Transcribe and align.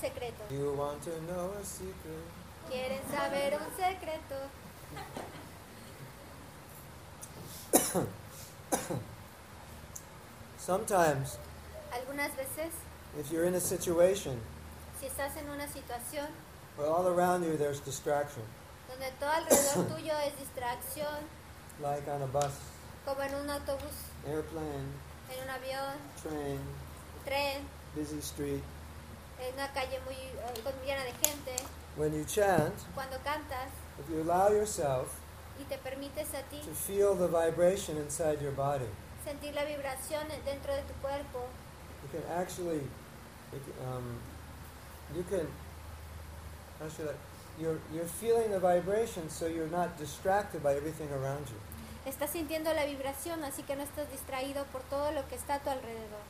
secreto. 0.00 0.42
You 0.50 0.72
want 0.72 1.02
to 1.04 1.10
know 1.28 1.52
a 1.60 1.64
secret? 1.64 2.24
¿Quieren 2.70 3.02
saber 3.10 3.54
un 3.54 3.70
secreto? 3.76 4.36
Sometimes, 10.58 11.38
Algunas 11.92 12.30
veces, 12.36 12.72
if 13.18 13.30
you're 13.32 13.44
in 13.44 13.54
a 13.54 13.60
situation 13.60 14.40
si 15.00 15.06
estás 15.06 15.36
en 15.36 15.48
una 15.48 15.66
situación 15.66 16.28
where 16.76 16.88
all 16.88 17.08
around 17.08 17.42
you 17.44 17.56
there's 17.56 17.80
distraction, 17.80 18.42
donde 18.88 19.10
todo 19.18 19.30
alrededor 19.30 19.86
tuyo 19.96 20.12
es 20.26 20.32
distracción, 20.38 21.24
like 21.80 22.06
on 22.08 22.22
a 22.22 22.26
bus, 22.26 22.52
como 23.04 23.22
en 23.22 23.34
un 23.34 23.50
autobús, 23.50 24.12
airplane, 24.26 24.86
en 25.32 25.42
un 25.42 25.50
avión, 25.50 25.96
train, 26.22 26.60
tren, 27.24 27.62
busy 27.96 28.18
street, 28.20 28.62
en 29.42 29.54
una 29.54 29.72
calle 29.72 29.98
muy 30.04 30.14
eh, 30.14 30.60
con- 30.62 30.72
llena 30.84 31.04
de 31.04 31.12
gente, 31.12 31.56
when 31.96 32.12
you 32.14 32.24
chant, 32.24 32.74
cuando 32.94 33.16
cantas 33.24 33.68
if 33.98 34.08
you 34.08 34.20
allow 34.22 34.50
yourself 34.50 35.08
y 35.58 35.64
te 35.64 35.76
permites 35.78 36.32
a 36.34 36.42
ti 36.48 36.60
to 36.60 36.72
feel 36.74 37.14
the 37.14 37.26
vibration 37.28 37.96
inside 37.98 38.40
your 38.40 38.52
body, 38.52 38.88
sentir 39.24 39.54
la 39.54 39.64
vibración 39.64 40.26
dentro 40.44 40.74
de 40.74 40.82
tu 40.82 40.94
cuerpo, 41.02 41.46
you 42.02 42.08
can 42.20 42.22
actually, 42.38 42.80
you 43.52 43.60
can, 43.60 43.86
um, 43.86 44.18
you 45.14 45.22
can, 45.24 45.46
how 46.80 46.88
should 46.88 47.08
I, 47.08 47.14
you're, 47.60 47.78
you're 47.92 48.06
feeling 48.08 48.50
the 48.50 48.58
vibration 48.60 49.28
so 49.28 49.46
you're 49.46 49.70
not 49.70 49.98
distracted 49.98 50.62
by 50.62 50.74
everything 50.74 51.08
around 51.12 51.46
you. 51.48 51.56
estás 52.06 52.30
sintiendo 52.30 52.72
la 52.72 52.86
vibración, 52.86 53.44
así 53.44 53.62
que 53.62 53.76
no 53.76 53.82
estás 53.82 54.10
distraído 54.10 54.64
por 54.72 54.80
todo 54.88 55.12
lo 55.12 55.26
que 55.28 55.34
está 55.36 55.56
a 55.56 55.58
tu 55.60 55.68
alrededor. 55.68 56.22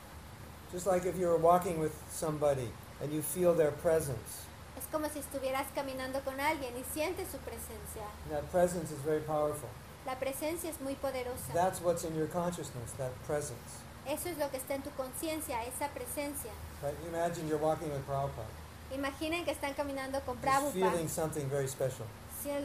Just 0.73 0.85
like 0.87 1.05
if 1.07 1.15
you 1.17 1.27
were 1.27 1.37
walking 1.39 1.79
with 1.79 1.93
somebody 2.11 2.69
and 3.01 3.11
you 3.11 3.21
feel 3.21 3.53
their 3.53 3.71
presence. 3.71 4.45
Es 4.77 4.85
como 4.91 5.07
si 5.09 5.19
estuvieras 5.19 5.67
caminando 5.75 6.21
con 6.23 6.39
alguien 6.39 6.73
y 6.77 6.83
sientes 6.93 7.27
su 7.31 7.37
presencia. 7.39 8.05
And 8.25 8.31
that 8.33 8.51
presence 8.51 8.91
is 8.91 8.99
very 9.05 9.21
powerful. 9.21 9.69
La 10.05 10.15
presencia 10.15 10.69
es 10.69 10.79
muy 10.81 10.95
poderosa. 10.95 11.53
That's 11.53 11.81
what's 11.81 12.03
in 12.03 12.15
your 12.15 12.27
consciousness, 12.27 12.91
that 12.97 13.11
presence. 13.27 13.83
Eso 14.07 14.29
es 14.29 14.37
lo 14.37 14.49
que 14.49 14.57
está 14.57 14.73
en 14.75 14.81
tu 14.81 14.89
conciencia, 14.91 15.63
esa 15.63 15.87
presencia. 15.89 16.51
Right? 16.81 16.95
Imagine 17.07 17.47
you're 17.47 17.59
walking 17.61 17.91
with 17.91 18.01
Prabhupada, 18.07 18.49
Imaginen 18.91 19.45
que 19.45 19.51
están 19.53 19.73
caminando 19.75 20.19
con 20.25 20.35
just 20.35 20.43
Prabhupada, 20.47 20.73
feeling 20.91 21.07
something 21.07 21.47
very 21.49 21.67
special. 21.67 22.05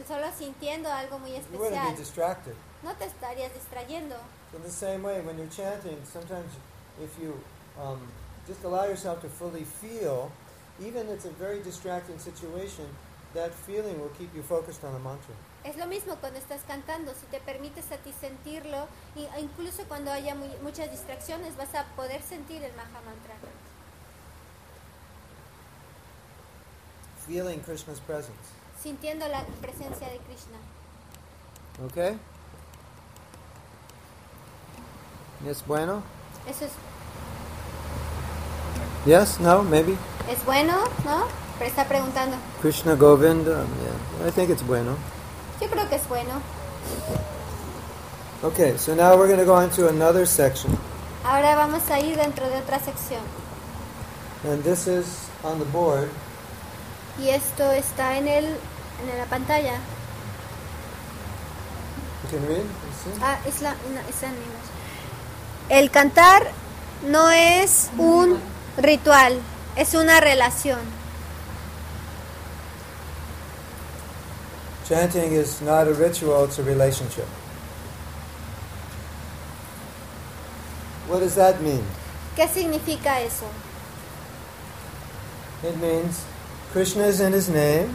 solo 0.07 0.31
sintiendo 0.35 0.91
algo 0.91 1.19
muy 1.19 1.29
You 1.31 1.41
wouldn't 1.59 1.71
be 1.71 1.77
especial. 1.77 1.95
distracted. 1.95 2.55
No 2.83 2.93
te 2.95 3.05
estarías 3.05 3.53
distrayendo. 3.53 4.15
In 4.55 4.63
the 4.63 4.71
same 4.71 5.03
way, 5.03 5.21
when 5.21 5.37
you're 5.37 5.51
chanting, 5.51 5.97
sometimes 6.03 6.51
if 7.01 7.11
you 7.21 7.39
um, 7.79 8.01
just 8.47 8.63
allow 8.63 8.85
yourself 8.85 9.21
to 9.21 9.27
fully 9.29 9.65
feel, 9.65 10.31
even 10.79 11.07
if 11.09 11.15
it's 11.15 11.25
a 11.25 11.31
very 11.37 11.61
distracting 11.61 12.17
situation, 12.19 12.85
that 13.33 13.51
feeling 13.53 13.99
will 13.99 14.11
keep 14.17 14.33
you 14.35 14.41
focused 14.41 14.83
on 14.83 14.93
the 14.93 14.99
mantra. 14.99 15.35
Es 15.63 15.75
lo 15.75 15.85
mismo 15.85 16.15
cuando 16.21 16.39
estás 16.39 16.61
cantando, 16.65 17.11
si 17.13 17.25
te 17.29 17.39
permites 17.41 17.91
a 17.91 17.97
ti 17.97 18.13
sentirlo, 18.13 18.87
e 19.15 19.27
incluso 19.41 19.83
cuando 19.87 20.11
haya 20.11 20.33
muy- 20.33 20.55
muchas 20.63 20.89
distracciones, 20.89 21.57
vas 21.57 21.73
a 21.75 21.83
poder 21.95 22.21
sentir 22.21 22.63
el 22.63 22.71
Mahamantra. 22.73 23.35
Feeling 27.27 27.59
Krishna's 27.59 27.99
presence. 27.99 28.39
Sintiendo 28.81 29.27
la 29.27 29.43
presencia 29.61 30.07
de 30.07 30.19
Krishna. 30.19 30.57
Okay? 31.85 32.17
Yes, 35.43 35.61
bueno? 35.67 36.01
Eso 36.47 36.65
es, 36.65 36.71
Yes? 39.07 39.39
No? 39.39 39.63
Maybe? 39.63 39.97
es 40.29 40.43
bueno, 40.45 40.73
¿no? 41.05 41.25
Pero 41.57 41.69
está 41.69 41.85
preguntando. 41.85 42.35
Krishna 42.61 42.95
Govinda? 42.95 43.63
Yeah, 43.63 44.27
I 44.27 44.31
think 44.31 44.49
it's 44.49 44.65
bueno. 44.67 44.97
Yo 45.61 45.67
creo 45.69 45.87
que 45.87 45.95
es 45.95 46.07
bueno. 46.09 46.41
Okay, 48.43 48.77
so 48.77 48.93
now 48.93 49.15
we're 49.17 49.27
going 49.27 49.39
to 49.39 49.45
go 49.45 49.55
on 49.55 49.69
to 49.71 49.87
another 49.87 50.27
section. 50.27 50.77
Ahora 51.23 51.55
vamos 51.55 51.89
a 51.89 51.99
ir 51.99 52.17
dentro 52.17 52.47
de 52.49 52.57
otra 52.57 52.79
sección. 52.79 53.21
And 54.43 54.61
this 54.63 54.87
is 54.87 55.29
on 55.43 55.57
the 55.59 55.65
board. 55.65 56.09
Y 57.17 57.29
esto 57.29 57.71
está 57.71 58.17
en, 58.17 58.27
el, 58.27 58.45
en 58.45 59.17
la 59.17 59.25
pantalla. 59.25 59.79
You 62.23 62.37
can 62.37 62.47
read? 62.47 62.65
Ah, 63.21 63.39
es 63.47 63.61
la, 63.61 63.71
no, 63.71 64.01
está 64.09 64.27
en. 64.27 64.35
El 65.69 65.91
cantar 65.91 66.51
no 67.09 67.31
es 67.31 67.89
un 67.97 68.39
ritual, 68.77 69.41
es 69.75 69.93
una 69.93 70.19
relación. 70.19 70.79
Chanting 74.87 75.33
is 75.33 75.61
not 75.61 75.87
a 75.87 75.93
ritual, 75.93 76.45
it's 76.45 76.59
a 76.59 76.63
relationship. 76.63 77.27
What 81.07 81.19
does 81.19 81.35
that 81.35 81.61
mean? 81.61 81.83
¿Qué 82.35 82.47
significa 82.47 83.19
eso? 83.21 83.47
It 85.63 85.75
means 85.77 86.23
Krishna 86.71 87.07
is 87.07 87.19
in 87.19 87.33
his 87.33 87.49
name, 87.49 87.89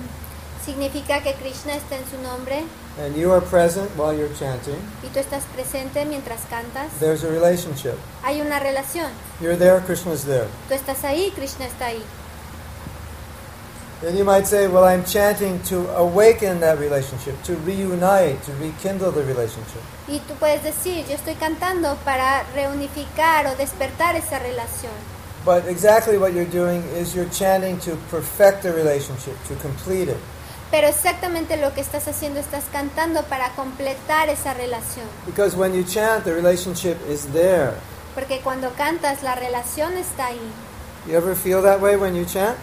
Significa 0.64 1.20
que 1.22 1.34
Krishna 1.34 1.74
está 1.74 1.96
en 1.96 2.04
su 2.08 2.18
nombre 2.22 2.62
and 2.98 3.16
you 3.16 3.32
are 3.32 3.40
present 3.40 3.90
while 3.96 4.12
you're 4.12 4.32
chanting. 4.38 4.76
y 5.02 5.08
tú 5.08 5.18
estás 5.18 5.44
presente 5.54 6.04
mientras 6.04 6.42
cantas. 6.50 6.92
There's 7.00 7.24
a 7.24 7.28
relationship. 7.30 7.94
Hay 8.22 8.40
una 8.40 8.58
relación. 8.58 9.10
You're 9.40 9.56
there, 9.56 9.80
Krishna's 9.80 10.24
there. 10.24 10.46
Tú 10.68 10.74
estás 10.74 11.02
ahí, 11.04 11.32
Krishna 11.34 11.66
está 11.66 11.86
ahí. 11.86 12.02
Then 14.02 14.16
you 14.16 14.24
might 14.24 14.46
say, 14.48 14.66
Well, 14.66 14.82
I'm 14.84 15.04
chanting 15.04 15.60
to 15.68 15.88
awaken 15.96 16.58
that 16.60 16.78
relationship, 16.80 17.40
to 17.44 17.54
reunite, 17.64 18.42
to 18.46 18.52
rekindle 18.54 19.12
the 19.12 19.22
relationship. 19.22 19.80
Y 20.08 20.18
tú 20.26 20.34
puedes 20.40 20.64
decir, 20.64 21.06
yo 21.06 21.14
estoy 21.14 21.36
cantando 21.36 21.96
para 22.04 22.42
reunificar 22.52 23.46
o 23.46 23.54
despertar 23.54 24.16
esa 24.16 24.40
relación. 24.40 24.92
But 25.44 25.68
exactly 25.68 26.18
what 26.18 26.32
you're 26.34 26.50
doing 26.50 26.82
is 26.96 27.14
you're 27.14 27.30
chanting 27.30 27.78
to 27.80 27.96
perfect 28.10 28.62
the 28.62 28.72
relationship, 28.72 29.36
to 29.48 29.54
complete 29.56 30.08
it. 30.08 30.18
Pero 30.72 30.88
exactamente 30.88 31.58
lo 31.58 31.74
que 31.74 31.82
estás 31.82 32.08
haciendo, 32.08 32.40
estás 32.40 32.64
cantando 32.72 33.22
para 33.24 33.50
completar 33.50 34.30
esa 34.30 34.54
relación. 34.54 35.06
Because 35.26 35.54
when 35.54 35.74
you 35.74 35.84
chant, 35.84 36.24
the 36.24 36.32
relationship 36.32 36.96
is 37.08 37.26
there. 37.32 37.74
Porque 38.14 38.40
cuando 38.40 38.72
cantas, 38.74 39.22
la 39.22 39.34
relación 39.34 39.92
está 39.98 40.28
ahí. 40.28 40.40
You 41.06 41.14
ever 41.14 41.36
feel 41.36 41.62
that 41.62 41.80
way 41.80 41.96
when 41.96 42.14
you 42.14 42.24
chant? 42.24 42.56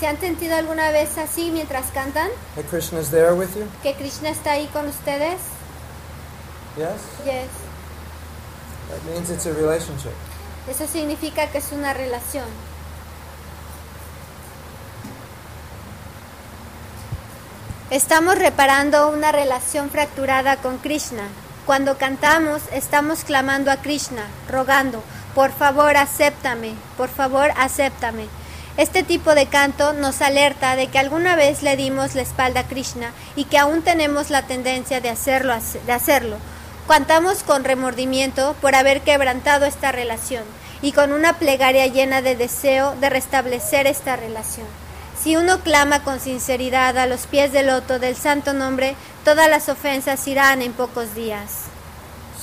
¿Se 0.00 0.08
han 0.08 0.18
sentido 0.18 0.56
alguna 0.56 0.90
vez 0.90 1.16
así 1.18 1.52
mientras 1.52 1.86
cantan? 1.92 2.28
That 2.56 2.64
Krishna's 2.68 3.10
there 3.10 3.32
with 3.32 3.54
you? 3.54 3.68
¿Que 3.84 3.94
Krishna 3.94 4.30
está 4.30 4.52
ahí 4.52 4.66
con 4.72 4.88
ustedes? 4.88 5.38
Yes? 6.76 6.88
Yes. 7.24 7.48
That 8.90 9.04
means 9.08 9.30
it's 9.30 9.46
a 9.46 9.52
relationship. 9.52 10.10
Eso 10.68 10.88
significa 10.88 11.46
que 11.52 11.58
es 11.58 11.70
una 11.70 11.94
relación. 11.94 12.46
Estamos 17.92 18.38
reparando 18.38 19.10
una 19.10 19.32
relación 19.32 19.90
fracturada 19.90 20.56
con 20.56 20.78
Krishna. 20.78 21.24
Cuando 21.66 21.98
cantamos, 21.98 22.62
estamos 22.72 23.22
clamando 23.22 23.70
a 23.70 23.76
Krishna, 23.76 24.22
rogando, 24.48 25.02
por 25.34 25.52
favor, 25.52 25.98
acéptame, 25.98 26.72
por 26.96 27.10
favor, 27.10 27.50
acéptame. 27.54 28.28
Este 28.78 29.02
tipo 29.02 29.34
de 29.34 29.44
canto 29.44 29.92
nos 29.92 30.22
alerta 30.22 30.74
de 30.74 30.86
que 30.86 30.98
alguna 30.98 31.36
vez 31.36 31.62
le 31.62 31.76
dimos 31.76 32.14
la 32.14 32.22
espalda 32.22 32.60
a 32.60 32.66
Krishna 32.66 33.12
y 33.36 33.44
que 33.44 33.58
aún 33.58 33.82
tenemos 33.82 34.30
la 34.30 34.46
tendencia 34.46 35.02
de 35.02 35.10
hacerlo. 35.10 35.54
De 35.84 35.92
hacerlo. 35.92 36.38
Cantamos 36.88 37.42
con 37.42 37.62
remordimiento 37.62 38.56
por 38.62 38.74
haber 38.74 39.02
quebrantado 39.02 39.66
esta 39.66 39.92
relación 39.92 40.44
y 40.80 40.92
con 40.92 41.12
una 41.12 41.34
plegaria 41.34 41.86
llena 41.88 42.22
de 42.22 42.36
deseo 42.36 42.94
de 43.02 43.10
restablecer 43.10 43.86
esta 43.86 44.16
relación. 44.16 44.81
Si 45.22 45.36
uno 45.36 45.60
clama 45.60 46.02
con 46.02 46.18
sinceridad 46.20 46.98
a 46.98 47.06
los 47.06 47.26
pies 47.26 47.52
del 47.52 47.68
loto 47.68 47.98
del 47.98 48.16
santo 48.16 48.52
nombre, 48.52 48.96
todas 49.24 49.48
las 49.48 49.68
ofensas 49.68 50.26
irán 50.26 50.62
en 50.62 50.72
pocos 50.72 51.14
días. 51.14 51.66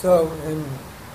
So, 0.01 0.29
in, 0.47 0.63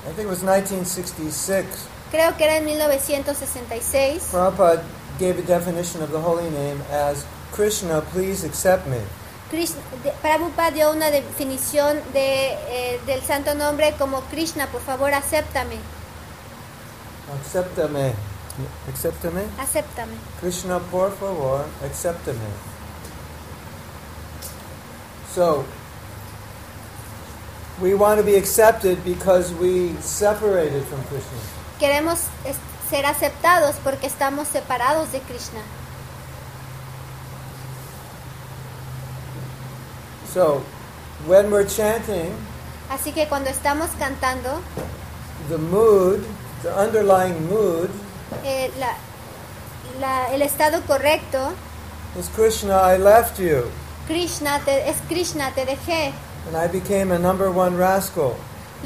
I 0.06 0.12
think 0.14 0.26
it 0.26 0.28
was 0.28 0.42
1966, 0.42 1.64
Creo 2.10 2.36
que 2.36 2.44
era 2.44 2.56
en 2.58 2.66
1966. 2.66 4.24
Prabhupada 4.30 4.82
gave 5.18 5.38
a 5.38 5.42
definition 5.42 6.02
of 6.02 6.10
the 6.10 6.18
holy 6.20 6.50
name 6.50 6.80
as 6.92 7.24
Krishna, 7.52 8.02
please 8.12 8.44
accept 8.44 8.86
me. 8.86 8.98
Krishna, 9.50 9.76
de- 10.04 10.12
Prabhupada 10.22 10.70
dio 10.72 10.90
una 10.92 11.10
definición 11.10 11.98
de, 12.12 12.52
eh, 12.68 13.00
del 13.06 13.22
santo 13.22 13.54
nombre 13.54 13.94
como 13.98 14.20
Krishna, 14.30 14.66
por 14.66 14.82
favor, 14.82 15.14
acéptame, 15.14 15.78
Acéptame. 17.42 18.12
Acéptame. 18.92 19.48
Acéptame. 19.58 20.16
Krishna, 20.38 20.78
por 20.90 21.10
favor, 21.10 21.64
acéptame. 21.84 22.48
So, 25.34 25.64
we 27.80 27.94
want 27.94 28.18
to 28.20 28.24
be 28.24 28.36
accepted 28.36 29.02
because 29.04 29.52
we 29.54 29.96
separated 30.00 30.84
from 30.84 31.02
Krishna. 31.04 31.38
Queremos 31.80 32.20
ser 32.88 33.04
aceptados 33.04 33.74
porque 33.82 34.06
estamos 34.06 34.46
separados 34.46 35.10
de 35.10 35.18
Krishna. 35.20 35.60
So, 40.32 40.62
when 41.26 41.50
we're 41.50 41.66
chanting, 41.66 42.32
así 42.88 43.12
que 43.12 43.26
cuando 43.26 43.50
estamos 43.50 43.90
cantando, 43.98 44.62
the 45.48 45.58
mood, 45.58 46.24
the 46.62 46.72
underlying 46.78 47.48
mood 47.48 47.90
eh, 48.44 48.70
la- 48.78 48.96
la- 50.00 50.32
el 50.34 50.42
estado 50.42 50.80
correcto, 50.86 51.52
is 52.18 52.28
Krishna, 52.34 52.94
I 52.94 52.98
left 52.98 53.38
you, 53.38 53.64
Krishna 54.06 54.60
te, 54.64 54.88
es 54.88 54.96
Krishna, 55.08 55.52
te 55.54 55.64
dejé. 55.66 56.12
and 56.46 56.56
I 56.56 56.66
became 56.68 57.10
a 57.14 57.18
number 57.18 57.48
one 57.48 57.76
rascal. 57.76 58.34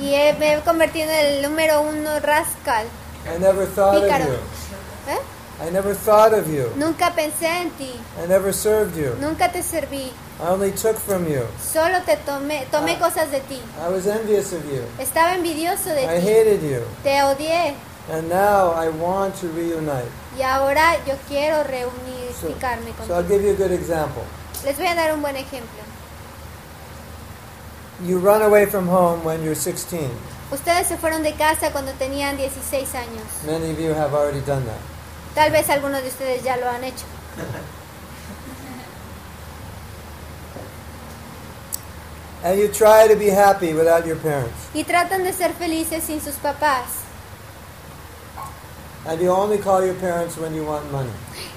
Y 0.01 0.15
he- 0.15 0.33
me 0.39 0.53
he 0.55 0.61
convertido 0.61 1.11
en 1.11 1.27
el 1.37 1.43
número 1.43 1.81
uno 1.83 2.21
rascal. 2.21 2.87
I 3.27 3.39
never 3.41 3.67
thought 3.67 4.03
Pícaro. 4.05 4.25
of 4.25 4.31
you. 4.31 5.13
¿Eh? 5.13 5.67
I 5.67 5.71
never 5.73 5.93
thought 5.97 6.33
of 6.33 6.47
you. 6.47 6.71
Nunca 6.77 7.13
pensé 7.17 7.49
en 7.63 7.71
ti, 7.73 7.93
I 8.25 8.29
never 8.29 8.55
served 8.55 8.95
you. 8.97 9.17
nunca 9.21 9.51
te 9.51 9.61
serví, 9.65 10.13
I 10.41 10.47
only 10.53 10.71
took 10.71 10.97
from 10.99 11.27
you. 11.27 11.43
solo 11.61 12.01
te 12.07 12.17
tomé, 12.19 12.65
tomé 12.71 12.93
Ah. 12.95 12.99
cosas 13.09 13.29
de 13.33 13.41
ti. 13.41 13.61
I 13.85 13.93
was 13.93 14.07
envious 14.07 14.53
of 14.53 14.65
you. 14.73 14.83
Estaba 15.01 15.35
envidioso 15.35 15.89
de 15.91 16.05
I 16.05 16.21
ti, 16.21 16.29
hated 16.29 16.63
you. 16.63 16.81
te 17.03 17.21
odié 17.25 17.75
And 18.11 18.29
now 18.29 18.71
I 18.73 18.89
want 18.89 19.35
to 19.41 19.49
reunite. 19.49 20.09
y 20.39 20.43
ahora 20.43 20.97
yo 21.07 21.15
quiero 21.29 21.63
So, 21.63 21.69
reunificarme 21.69 22.95
so 23.07 23.15
I'll 23.15 23.23
give 23.29 23.43
you 23.43 23.51
a 23.51 23.57
good 23.57 23.73
example. 23.73 24.23
Les 24.65 24.77
voy 24.77 24.87
a 24.87 24.95
dar 24.95 25.13
un 25.13 25.21
buen 25.21 25.37
ejemplo. 25.37 25.83
You 28.07 28.19
run 28.21 28.43
away 28.43 28.67
from 28.67 28.89
home 28.89 29.25
when 29.25 29.43
you're 29.43 29.57
16. 29.57 30.09
Ustedes 30.51 30.87
se 30.87 30.97
fueron 30.97 31.23
de 31.23 31.35
casa 31.35 31.71
cuando 31.73 31.93
tenían 31.93 32.37
16 32.37 32.95
años. 32.95 33.45
Many 33.45 33.73
of 33.73 33.79
you 33.79 33.93
have 33.93 34.15
already 34.15 34.41
done 34.41 34.65
that. 34.65 34.81
Tal 35.35 35.51
vez 35.51 35.69
algunos 35.69 36.01
de 36.03 36.09
ustedes 36.09 36.43
ya 36.43 36.57
lo 36.57 36.69
han 36.69 36.85
hecho. 36.85 37.05
And 42.45 42.59
you 42.59 42.69
try 42.69 43.09
to 43.09 43.17
be 43.17 43.29
happy 43.31 43.75
without 43.75 44.07
your 44.07 44.17
parents. 44.17 44.69
Y 44.73 44.85
tratan 44.85 45.25
de 45.25 45.33
ser 45.33 45.53
felices 45.55 46.05
sin 46.05 46.21
sus 46.21 46.37
papás. 46.37 47.08
And 49.07 49.21
you 49.21 49.31
only 49.31 49.59
call 49.59 49.85
your 49.85 49.95
parents 49.95 50.37
when 50.37 50.55
you 50.55 50.65
want 50.65 50.91
money. 50.93 51.11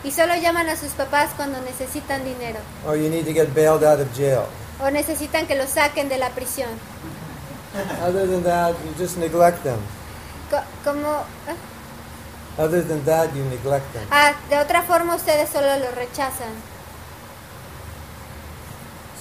Y 0.03 0.11
solo 0.11 0.35
llaman 0.35 0.69
a 0.69 0.75
sus 0.75 0.91
papás 0.93 1.31
cuando 1.35 1.59
necesitan 1.61 2.23
dinero. 2.23 2.59
Or 2.85 2.95
you 2.95 3.09
need 3.09 3.25
to 3.25 3.33
get 3.33 3.53
bailed 3.53 3.83
out 3.83 3.99
of 3.99 4.07
jail. 4.15 4.45
O 4.79 4.89
necesitan 4.89 5.47
que 5.47 5.55
los 5.55 5.69
saquen 5.69 6.07
de 6.09 6.17
la 6.17 6.29
prisión. 6.29 6.69
Other 8.01 8.27
than 8.27 8.43
that, 8.43 8.75
you 8.85 8.93
just 8.97 9.17
neglect 9.17 9.63
them. 9.63 9.79
Co- 10.49 10.63
como... 10.83 11.23
¿eh? 11.47 11.55
Other 12.57 12.81
than 12.83 13.03
that, 13.05 13.33
you 13.35 13.44
neglect 13.45 13.91
them. 13.94 14.05
Ah, 14.11 14.33
de 14.49 14.57
otra 14.57 14.83
forma 14.83 15.15
ustedes 15.15 15.49
solo 15.49 15.67
los 15.77 15.95
rechazan. 15.95 16.53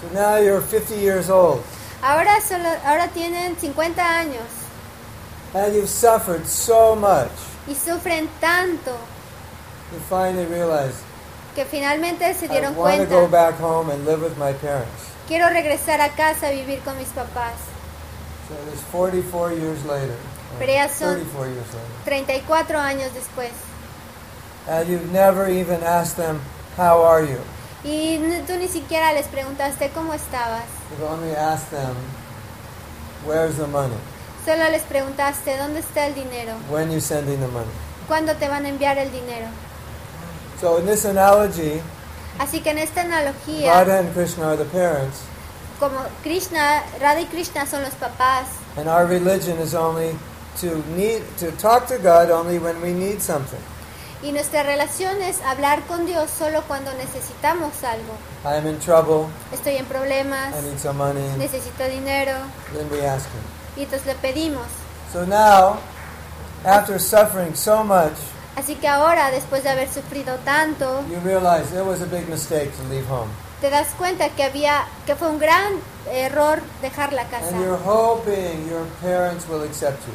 So 0.00 0.08
now 0.14 0.36
you're 0.36 0.60
50 0.60 0.96
years 0.96 1.28
old. 1.30 1.62
Ahora, 2.02 2.40
solo, 2.40 2.68
ahora 2.86 3.08
tienen 3.08 3.56
50 3.56 4.02
años 4.02 4.46
And 5.52 5.74
you've 5.74 5.88
suffered 5.90 6.46
so 6.46 6.94
much. 6.96 7.30
Y 7.70 7.74
sufren 7.74 8.28
tanto 8.40 8.90
You 9.92 9.98
finally 10.08 10.46
realize, 10.46 10.94
que 11.54 11.64
finalmente 11.64 12.32
se 12.34 12.48
dieron 12.48 12.74
go 12.74 12.82
cuenta. 12.82 13.26
back 13.28 13.60
home 13.60 13.90
and 13.92 14.04
live 14.06 14.22
with 14.22 14.36
my 14.36 14.52
parents. 14.52 15.08
Quiero 15.26 15.48
regresar 15.48 16.00
a 16.00 16.10
casa 16.10 16.48
a 16.48 16.50
vivir 16.50 16.80
con 16.84 16.96
mis 16.98 17.08
papás. 17.08 17.54
So 18.48 18.54
it's 18.72 18.82
44 18.92 19.52
years 19.52 19.84
later. 19.84 20.16
Pero 20.58 20.72
ya 20.72 20.88
son- 20.88 21.14
34 21.14 21.46
years 21.46 21.66
later. 21.72 22.04
34 22.04 22.78
años 22.78 23.12
después. 23.14 23.52
And 24.68 24.88
you've 24.88 25.10
never 25.12 25.48
even 25.48 25.82
asked 25.84 26.16
them, 26.16 26.40
how 26.76 27.02
are 27.02 27.22
you? 27.24 27.38
Y 27.84 28.18
tú 28.46 28.56
ni 28.58 28.68
siquiera 28.68 29.12
les 29.12 29.26
preguntaste 29.26 29.90
cómo 29.94 30.12
estabas. 30.14 30.64
You've 30.90 31.08
only 31.10 31.34
asked 31.34 31.70
them, 31.70 31.94
where's 33.26 33.56
the 33.56 33.66
money? 33.66 33.94
Solo 34.44 34.70
les 34.70 34.82
preguntaste 34.82 35.56
dónde 35.58 35.80
está 35.80 36.06
el 36.06 36.14
dinero. 36.14 36.54
When 36.70 36.90
you 36.90 37.00
sending 37.00 37.40
the 37.40 37.46
money? 37.48 37.68
¿Cuándo 38.08 38.34
te 38.36 38.48
van 38.48 38.64
a 38.64 38.68
enviar 38.68 38.96
el 38.98 39.12
dinero? 39.12 39.46
So 40.60 40.78
in 40.78 40.86
this 40.86 41.04
analogy, 41.04 41.80
Así 42.38 42.60
que 42.60 42.70
en 42.70 42.78
esta 42.78 43.02
analogía, 43.02 43.72
Radha 43.74 43.98
and 43.98 44.14
Krishna 44.14 44.48
are 44.48 44.56
the 44.56 44.64
parents, 44.64 45.18
como 45.78 45.98
Krishna, 46.22 46.82
Radha 47.00 47.20
y 47.20 47.26
Krishna 47.26 47.66
son 47.66 47.82
los 47.82 47.94
papás 47.94 48.46
and 48.76 48.88
our 48.88 49.06
religion 49.06 49.58
is 49.58 49.74
only 49.74 50.16
to 50.60 50.82
need 50.96 51.22
to 51.38 51.50
talk 51.52 51.86
to 51.88 51.98
God 51.98 52.30
only 52.30 52.58
when 52.58 52.80
we 52.80 52.92
need 52.92 53.20
something. 53.20 53.60
y 54.22 54.32
nuestra 54.32 54.62
relación 54.62 55.20
es 55.22 55.40
hablar 55.42 55.82
con 55.86 56.06
Dios 56.06 56.30
solo 56.30 56.62
cuando 56.66 56.92
necesitamos 56.94 57.84
algo. 57.84 58.14
I 58.44 58.56
am 58.58 58.66
in 58.66 58.78
trouble. 58.78 59.28
Estoy 59.52 59.76
en 59.76 59.86
problemas, 59.86 60.54
I 60.54 60.62
need 60.66 60.78
some 60.78 60.98
money. 60.98 61.26
necesito 61.38 61.84
dinero 61.88 62.32
Then 62.72 62.88
we 62.90 63.04
ask 63.06 63.26
Him. 63.26 63.59
Y 63.76 63.82
entonces 63.82 64.06
le 64.06 64.14
pedimos. 64.16 64.66
So 65.12 65.24
now, 65.26 65.78
after 66.64 66.98
suffering 67.00 67.54
so 67.54 67.82
much, 67.84 68.12
Así 68.56 68.74
que 68.74 68.88
ahora, 68.88 69.30
después 69.30 69.62
de 69.62 69.70
haber 69.70 69.88
sufrido 69.88 70.36
tanto, 70.44 71.02
you 71.08 71.18
realize 71.24 71.72
it 71.74 71.84
was 71.84 72.02
a 72.02 72.06
big 72.06 72.28
mistake 72.28 72.70
to 72.76 72.82
leave 72.90 73.06
home, 73.08 73.30
te 73.60 73.70
das 73.70 73.88
cuenta 73.96 74.28
que 74.30 74.42
había 74.44 74.84
que 75.06 75.14
fue 75.14 75.28
un 75.28 75.38
gran 75.38 75.74
error 76.10 76.60
dejar 76.82 77.12
la 77.12 77.24
casa. 77.26 77.46
and 77.48 77.60
you're 77.62 77.78
hoping 77.84 78.68
your 78.68 78.84
parents 79.02 79.46
will 79.48 79.62
accept 79.62 79.98
you. 80.06 80.12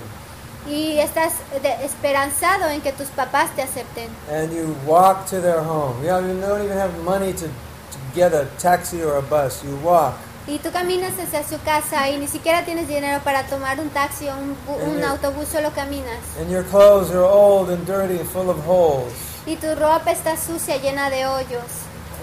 Y 0.72 0.98
estás 1.00 1.34
de- 1.62 1.86
esperanzado 1.86 2.70
en 2.70 2.82
que 2.82 2.92
tus 2.92 3.08
papás 3.10 3.52
te 3.56 3.62
acepten. 3.62 4.10
And 4.32 4.52
you 4.52 4.76
walk 4.86 5.26
to 5.30 5.40
their 5.40 5.60
home. 5.60 6.02
You 6.04 6.10
don't 6.10 6.28
you 6.28 6.42
don't 6.42 6.64
even 6.64 6.78
have 6.78 6.92
money 7.04 7.34
to, 7.34 7.46
to 7.46 7.98
get 8.16 8.34
a 8.34 8.46
taxi 8.58 9.02
or 9.04 9.18
a 9.18 9.22
bus. 9.22 9.64
You 9.64 9.76
walk. 9.84 10.16
Y 10.48 10.60
tú 10.60 10.72
caminas 10.72 11.14
hacia 11.18 11.44
su 11.44 11.60
casa 11.64 12.08
y 12.10 12.18
ni 12.18 12.28
siquiera 12.28 12.64
tienes 12.66 12.88
dinero 12.88 13.20
para 13.24 13.44
tomar 13.48 13.80
un 13.80 13.90
taxi 13.90 14.28
o 14.30 14.34
un, 14.34 14.56
un 14.68 14.98
Oye. 14.98 15.04
autobús, 15.06 15.48
solo 15.48 15.72
caminas. 15.72 16.20
And 16.40 16.52
your 16.52 16.64
clothes 16.66 17.10
are 17.12 17.24
old 17.24 17.72
and 17.72 17.86
dirty 17.88 18.24
full 18.24 18.50
of 18.50 18.58
holes. 18.68 19.12
Y 19.48 19.56
tu 19.56 19.74
ropa 19.76 20.12
está 20.12 20.38
sucia, 20.38 20.78
llena 20.78 21.10
de 21.10 21.26
hoyos. 21.26 21.64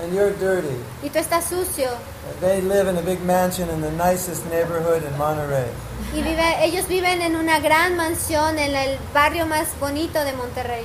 And 0.03 0.15
you're 0.15 0.33
dirty. 0.39 0.77
Y 1.03 1.11
tú 1.11 1.19
estás 1.19 1.45
sucio. 1.47 1.91
They 2.41 2.63
live 2.63 2.89
in 2.89 2.97
a 2.97 3.03
big 3.03 3.21
mansion 3.25 3.69
in 3.71 3.81
the 3.83 3.91
nicest 3.91 4.45
neighborhood 4.51 5.03
in 5.05 5.17
Monterey. 5.19 5.67
Y 6.15 6.23
vive, 6.23 6.65
ellos 6.65 6.87
viven 6.89 7.23
en 7.23 7.37
una 7.37 7.59
gran 7.59 7.97
mansión 7.97 8.59
en 8.59 8.75
el 8.75 8.99
barrio 9.13 9.47
más 9.47 9.67
bonito 9.81 10.23
de 10.25 10.33
Monterrey. 10.33 10.85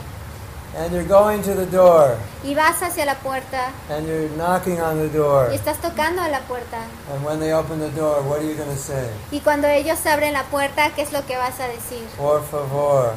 And 0.77 0.93
you're 0.93 1.07
going 1.07 1.41
to 1.41 1.55
the 1.55 1.65
door. 1.65 2.17
Y 2.43 2.53
vas 2.53 2.81
hacia 2.83 3.03
la 3.05 3.15
puerta 3.15 3.71
And 3.89 4.05
you're 4.07 4.29
knocking 4.37 4.79
on 4.79 4.99
the 4.99 5.09
door. 5.09 5.49
y 5.51 5.55
estás 5.55 5.77
tocando 5.81 6.21
a 6.21 6.27
la 6.29 6.39
puerta. 6.41 6.77
And 7.11 7.23
when 7.25 7.39
they 7.39 7.51
open 7.51 7.79
the 7.79 7.89
door, 7.89 8.21
what 8.21 8.39
are 8.41 8.45
you 8.45 8.53
going 8.55 8.69
to 8.69 8.77
say? 8.77 9.09
Y 9.31 9.39
cuando 9.39 9.67
ellos 9.67 10.05
abren 10.05 10.33
la 10.33 10.43
puerta, 10.43 10.91
¿qué 10.95 11.01
es 11.01 11.11
lo 11.11 11.25
que 11.25 11.35
vas 11.35 11.59
a 11.59 11.67
decir? 11.67 12.05
Por 12.17 12.43
favor, 12.45 13.13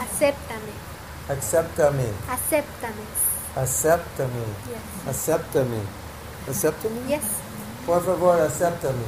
Acéptame, 0.00 0.72
acceptame. 1.28 2.06
acéptame. 2.28 3.04
Acéptame. 3.56 4.44
Yes. 4.66 5.08
Acéptame. 5.08 5.80
Acéptame? 6.48 7.08
Yes. 7.08 7.22
Por 7.86 8.02
favor, 8.04 8.40
acéptame. 8.40 9.04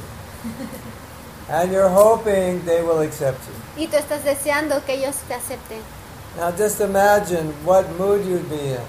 And 1.49 1.73
you're 1.73 1.89
hoping 1.89 2.65
they 2.65 2.83
will 2.83 3.01
accept 3.01 3.39
you. 3.49 3.83
Y 3.83 3.87
tú 3.89 3.97
estás 3.97 4.23
deseando 4.25 4.83
que 4.85 4.95
ellos 4.95 5.17
te 5.29 5.35
acepten. 5.35 5.81
Now 6.37 6.51
just 6.51 6.81
imagine 6.81 7.53
what 7.65 7.89
mood 7.99 8.25
you'd 8.27 8.49
be 8.51 8.73
in. 8.75 8.81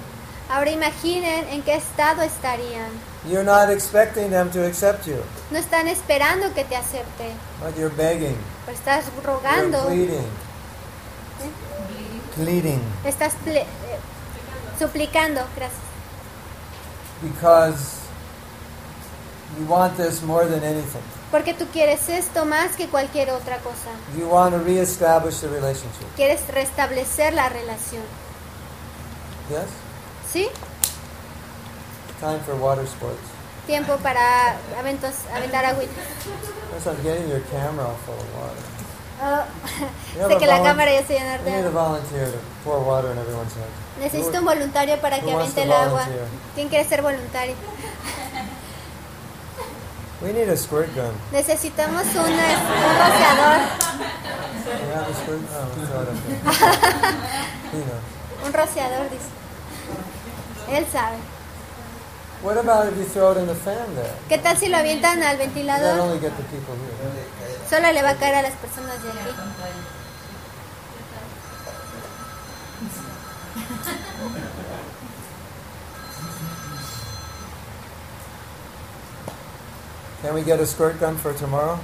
Ahora 0.49 0.69
imaginen 0.71 1.47
en 1.49 1.61
qué 1.63 1.75
estado 1.75 2.21
estarían. 2.21 2.89
You're 3.27 3.43
not 3.43 3.69
expecting 3.69 4.29
them 4.29 4.51
to 4.51 4.65
accept 4.65 5.07
you, 5.07 5.17
No 5.49 5.57
están 5.57 5.87
esperando 5.87 6.53
que 6.53 6.63
te 6.63 6.75
acepte, 6.75 7.33
but 7.59 7.75
you're 7.77 7.89
begging. 7.95 8.37
pero 8.65 8.77
estás 8.77 9.05
rogando. 9.23 9.77
You're 9.91 10.05
pleading. 10.05 10.29
Pleading. 12.35 12.81
estás 13.05 13.33
ple- 13.43 13.61
eh, 13.61 13.65
suplicando, 14.77 15.41
gracias, 15.55 15.79
Because 17.21 17.95
you 19.57 19.65
want 19.65 19.95
this 19.97 20.21
more 20.21 20.45
than 20.45 20.63
anything. 20.63 21.01
Porque 21.31 21.53
tú 21.53 21.65
quieres 21.73 22.07
esto 22.09 22.45
más 22.45 22.75
que 22.75 22.87
cualquier 22.87 23.31
otra 23.31 23.57
cosa. 23.57 23.89
You 24.17 24.27
want 24.27 24.53
to 24.53 24.59
reestablish 24.63 25.39
the 25.41 25.47
relationship. 25.47 26.05
Quieres 26.15 26.47
restablecer 26.47 27.33
la 27.33 27.49
relación. 27.49 28.03
Yes? 29.49 29.65
¿Sí? 30.31 30.47
Time 32.19 32.39
for 32.45 32.55
water 32.55 32.85
sports. 32.85 33.19
Tiempo 33.67 33.97
para 33.97 34.57
aventos, 34.79 35.13
aventar 35.33 35.65
agüita. 35.65 35.93
Yes, 36.73 36.85
I'm 36.85 37.01
getting 37.03 37.27
your 37.29 37.41
camera 37.51 37.87
full 38.05 38.15
of 38.15 38.35
water. 38.35 38.75
Oh, 39.21 40.27
sé 40.27 40.37
que 40.37 40.45
la 40.45 40.61
cámara 40.61 40.91
ya 40.91 41.05
se 41.07 41.13
llena 41.13 41.37
We 41.37 41.45
de 41.45 41.51
need 41.51 41.65
a 41.65 41.69
agua. 41.69 41.83
volunteer 41.89 42.31
to 42.31 42.37
pour 42.63 42.79
water 42.79 43.11
in 43.11 43.17
everyone's 43.17 43.53
head. 43.55 44.01
Necesito 44.01 44.39
un 44.39 44.45
voluntario 44.45 44.99
para 44.99 45.19
que 45.19 45.31
to 45.31 45.61
el 45.61 45.71
agua. 45.71 46.05
¿Quién 46.53 46.69
quiere 46.69 46.87
ser 46.87 47.01
voluntario? 47.01 47.55
We 50.21 50.31
need 50.33 50.49
a 50.49 50.55
squirt 50.57 50.93
gun. 50.95 51.13
Necesitamos 51.31 52.03
una- 52.15 52.23
un 52.23 52.95
rociador. 53.03 53.59
Squirt? 55.23 55.41
Oh. 55.53 55.65
Un 58.45 58.53
rociador, 58.53 59.09
dice. 59.09 59.29
Él 60.71 60.85
sabe. 60.91 61.17
What 62.43 62.57
about 62.57 62.87
if 62.91 62.97
you 62.97 63.05
throw 63.05 63.31
it 63.31 63.37
in 63.37 63.47
the 63.47 63.55
fan 63.55 63.95
there? 63.95 64.13
¿Qué 64.29 64.37
tal 64.37 64.55
si 64.57 64.67
lo 64.67 64.77
avientan 64.77 65.21
al 65.23 65.37
ventilador? 65.37 65.99
only 65.99 66.19
get 66.19 66.31
the 66.37 66.43
people 66.43 66.75
here. 66.75 67.67
Solo 67.69 67.91
le 67.91 68.01
va 68.03 68.11
a 68.11 68.15
caer 68.15 68.35
a 68.35 68.41
las 68.43 68.53
personas 68.53 69.01
de 69.03 69.09
aquí. 69.09 69.19
Can 80.25 80.33
we 80.33 80.41
get 80.41 80.59
a 80.59 80.65
squirt 80.65 80.99
gun 80.99 81.17
for 81.17 81.33
tomorrow? 81.33 81.77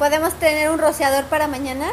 ¿Podemos 0.00 0.34
tener 0.40 0.68
un 0.70 0.78
rociador 0.78 1.26
para 1.26 1.46
mañana? 1.46 1.86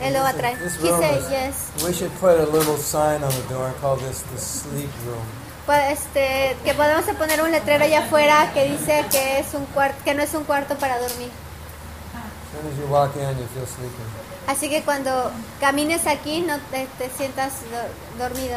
Él 0.00 0.14
lo 0.14 0.20
va 0.20 0.30
a 0.30 0.32
traer. 0.32 0.58
This 0.58 0.76
He 0.82 0.88
room 0.88 1.00
said 1.00 1.18
is- 1.20 1.30
yes. 1.30 1.84
We 1.84 1.92
should 1.92 2.12
put 2.18 2.40
a 2.40 2.46
little 2.46 2.78
sign 2.78 3.22
on 3.22 3.30
the 3.30 3.42
door 3.52 3.66
and 3.66 3.76
call 3.82 3.96
this 3.98 4.22
the 4.32 4.38
sleep 4.40 4.88
room. 5.04 5.20
Pues, 5.66 5.98
este, 6.00 6.56
que 6.64 6.72
podemos 6.72 7.04
poner 7.18 7.42
un 7.42 7.50
letrero 7.52 7.84
allá 7.84 8.00
afuera 8.06 8.50
que 8.54 8.64
dice 8.64 9.04
que 9.10 9.40
es 9.40 9.52
un 9.52 9.66
cuarto, 9.66 10.02
que 10.02 10.14
no 10.14 10.22
es 10.22 10.32
un 10.32 10.44
cuarto 10.44 10.74
para 10.76 10.98
dormir. 10.98 11.28
As 12.14 12.62
soon 12.62 12.72
as 12.72 12.78
you 12.78 12.86
walk 12.86 13.14
in, 13.16 13.38
you 13.38 13.46
feel 13.54 13.66
sleepy. 13.66 14.02
Así 14.48 14.70
que 14.70 14.82
cuando 14.82 15.30
camines 15.60 16.06
aquí 16.06 16.40
no 16.40 16.56
te, 16.70 16.88
te 16.98 17.10
sientas 17.10 17.52
do- 17.70 18.18
dormido. 18.24 18.56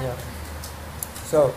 Yeah. 0.00 0.14
So, 1.30 1.52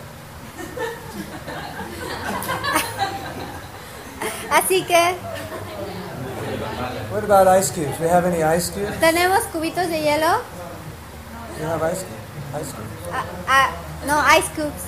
Así 4.51 4.83
que 4.85 5.15
what 7.11 7.23
about 7.23 7.47
ice 7.47 7.71
cubes? 7.71 7.99
We 7.99 8.07
have 8.07 8.25
any 8.25 8.43
ice 8.43 8.69
cubes? 8.69 8.95
tenemos 8.99 9.43
cubitos 9.51 9.87
de 9.87 10.01
hielo. 10.01 10.41
You 11.59 11.65
have 11.67 11.81
ice 11.83 12.03
cubes? 12.03 12.61
Ice 12.61 12.71
cubes? 12.73 12.89
Ah, 13.11 13.25
ah, 13.47 13.69
no, 14.05 14.19
ice 14.19 14.49
cubes. 14.55 14.83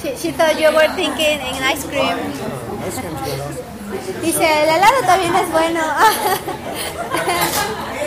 She, 0.00 0.16
she 0.16 0.32
thought 0.32 0.58
you 0.58 0.72
were 0.72 0.88
thinking 0.94 1.40
in 1.40 1.62
ice 1.62 1.84
cream. 1.84 2.18
Oh, 2.18 2.82
ice 2.86 2.98
cream's 2.98 3.20
good 3.22 3.40
also. 3.40 3.62
Dice, 4.22 4.44
el 4.44 4.68
helado 4.68 5.02
también 5.06 5.34
es 5.34 5.50
bueno. 5.50 5.80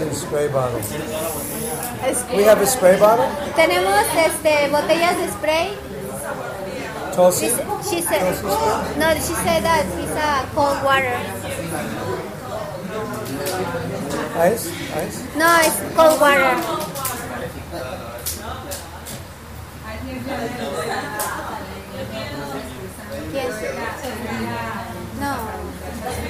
We 0.00 0.06
need 0.06 0.12
a 0.12 0.14
spray 0.30 0.46
bottle. 0.46 0.78
We 2.36 2.44
have 2.44 2.60
a 2.60 2.66
spray 2.66 2.96
bottle? 3.00 3.26
tenemos 3.56 4.06
este, 4.14 4.68
botellas 4.70 5.16
de 5.18 5.28
spray. 5.28 5.74
Tulsi? 7.16 7.48
She, 7.90 8.00
said, 8.00 8.22
no, 8.96 9.12
she 9.14 9.34
said 9.42 9.64
that 9.64 9.84
it's 9.98 10.14
a 10.14 10.46
cold 10.54 10.80
water. 10.84 11.18
Ice? 14.38 14.70
Ice? 14.94 15.24
No, 15.34 15.58
it's 15.64 15.80
cold 15.96 16.20
water. 16.20 16.54
Yes. 23.34 23.62
No, 25.18 25.34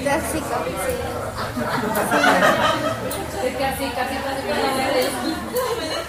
that's 0.05 0.35
it. 0.35 0.45
Sí. 3.81 3.87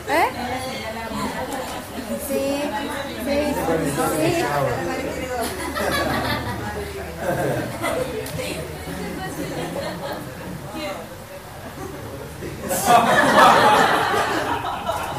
¿Eh? 0.10 0.28
Sí, 2.28 2.62
sí, 3.24 3.54
sí. 3.56 4.44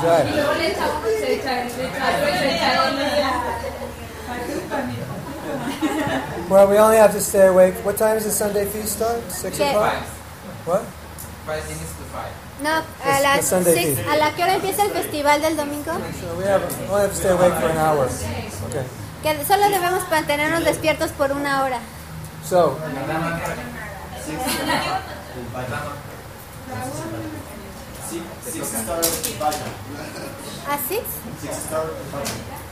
Right. 0.03 0.27
Well, 6.51 6.69
we 6.69 6.77
only 6.79 6.97
have 6.97 7.13
to 7.13 7.21
stay 7.21 7.47
awake. 7.47 7.75
What 7.85 7.97
time 7.97 8.15
does 8.17 8.25
the 8.25 8.31
Sunday 8.31 8.67
feast 8.67 8.97
start? 8.97 9.31
Six 9.31 9.59
Okay. 9.59 9.71
o'clock? 9.71 9.95
Five. 9.95 10.09
What? 10.67 11.02
No, 12.63 12.71
a 13.05 13.21
las 13.21 13.37
the 13.41 13.43
Sunday 13.43 13.75
six- 13.75 13.99
feast. 13.99 14.09
¿A 14.09 14.17
la 14.17 14.35
que 14.35 14.43
hora 14.45 14.55
empieza 14.55 14.83
el 14.85 14.91
festival 14.93 15.43
del 15.43 15.57
domingo? 15.57 15.93
So 15.93 16.37
we 16.39 16.45
have 16.45 16.63
we 16.63 16.89
only 16.89 17.03
have 17.03 17.11
to 17.11 17.17
stay 17.17 17.31
awake 17.31 17.55
for 17.55 17.71
an 17.71 17.79
hour. 17.79 18.07
Okay. 18.69 18.85
Que 19.23 19.45
solo 19.45 19.69
debemos 19.69 20.09
mantenernos 20.11 20.65
despiertos 20.65 21.11
por 21.13 21.33
una 21.33 21.63
hora. 21.65 21.81
So 22.49 22.77
¿A 30.69 30.79
six? 30.89 31.03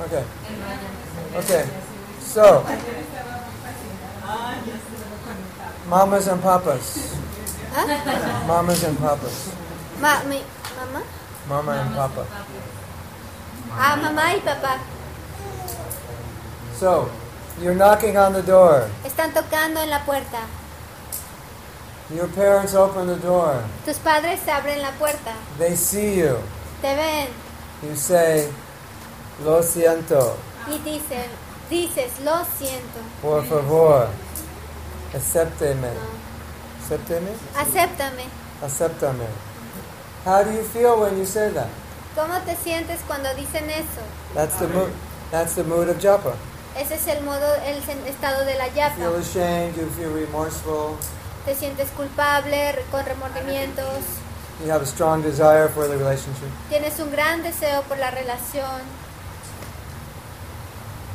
okay. 0.06 0.24
Okay. 1.36 1.64
So 2.22 2.64
mamas 5.88 6.28
and 6.28 6.40
papas. 6.42 7.14
¿Ah? 7.76 8.44
Mamas 8.46 8.82
and 8.84 8.98
papas. 8.98 9.50
Ma- 10.00 10.22
mi- 10.24 10.42
¿Mamá? 10.78 11.02
Mama 11.48 11.72
and 11.72 11.94
papa. 11.96 12.24
Ah, 13.72 13.96
mamá 13.96 14.34
y 14.34 14.40
papá. 14.40 14.78
So 16.78 17.08
you're 17.60 17.74
knocking 17.74 18.16
on 18.16 18.32
the 18.32 18.42
door. 18.42 18.88
Están 19.04 19.32
tocando 19.34 19.80
en 19.80 19.90
la 19.90 20.04
puerta. 20.04 20.38
Your 22.14 22.26
parents 22.28 22.74
open 22.74 23.06
the 23.06 23.16
door. 23.16 23.62
Tus 23.84 23.98
padres 23.98 24.40
abren 24.48 24.80
la 24.82 24.90
puerta. 24.92 25.32
They 25.58 25.76
see 25.76 26.16
you. 26.20 26.38
Te 26.82 26.94
ven 26.94 27.28
You 27.82 27.94
say, 27.96 28.48
Lo 29.44 29.62
siento, 29.62 30.36
y 30.68 30.76
dicen, 30.80 31.24
dices, 31.70 32.10
lo 32.22 32.44
siento. 32.58 33.00
por 33.22 33.42
favor, 33.46 34.08
acépteme. 35.16 35.88
No. 35.88 36.19
Acépteme? 36.90 37.30
Acéptame. 37.56 38.24
Acéptame. 38.60 39.26
How 40.24 40.42
do 40.42 40.50
you 40.50 40.64
feel 40.64 40.98
when 40.98 41.16
you 41.16 41.24
say 41.24 41.48
that? 41.52 41.68
¿Cómo 42.16 42.36
te 42.44 42.56
sientes 42.56 42.98
cuando 43.06 43.32
dicen 43.34 43.70
eso? 43.70 44.02
That's 44.34 44.56
the 44.58 44.66
mood. 44.66 44.90
That's 45.30 45.54
the 45.54 45.62
mood 45.62 45.88
of 45.88 46.00
japa. 46.00 46.34
Ese 46.76 46.96
es 46.96 47.06
el 47.06 47.22
modo, 47.22 47.46
el 47.64 47.78
estado 48.08 48.44
de 48.44 48.56
la 48.56 48.66
You 48.66 48.90
feel 48.96 49.14
ashamed. 49.14 49.76
You 49.76 49.86
feel 49.90 50.12
remorseful. 50.12 50.96
Te 51.44 51.54
sientes 51.54 51.90
culpable, 51.96 52.74
con 52.90 53.04
remordimientos. 53.04 54.18
You 54.64 54.72
have 54.72 54.82
a 54.82 54.86
strong 54.86 55.22
desire 55.22 55.68
for 55.68 55.86
the 55.86 55.96
relationship. 55.96 56.50
Tienes 56.68 56.98
un 56.98 57.12
gran 57.12 57.44
deseo 57.44 57.82
por 57.82 57.98
la 57.98 58.10
relación. 58.10 58.82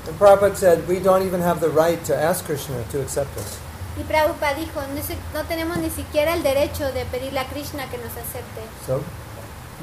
And 0.07 0.17
Prabhupada 0.17 0.55
said, 0.55 0.87
we 0.87 0.99
don't 0.99 1.23
even 1.23 1.41
have 1.41 1.59
the 1.59 1.69
right 1.69 2.01
to 2.05 2.15
ask 2.15 2.45
Krishna 2.45 2.81
to 2.91 3.01
accept 3.01 3.37
us. 3.37 3.59
Y 3.97 4.03
Prabhupada 4.03 4.53
dijo, 4.55 4.81
no, 4.93 5.01
se- 5.01 5.17
no 5.33 5.43
tenemos 5.47 5.77
ni 5.77 5.89
siquiera 5.89 6.33
el 6.33 6.43
derecho 6.43 6.91
de 6.91 7.05
pedirle 7.05 7.39
a 7.39 7.45
Krishna 7.47 7.89
que 7.89 7.97
nos 7.97 8.11
acepte. 8.11 8.61
So, 8.85 9.01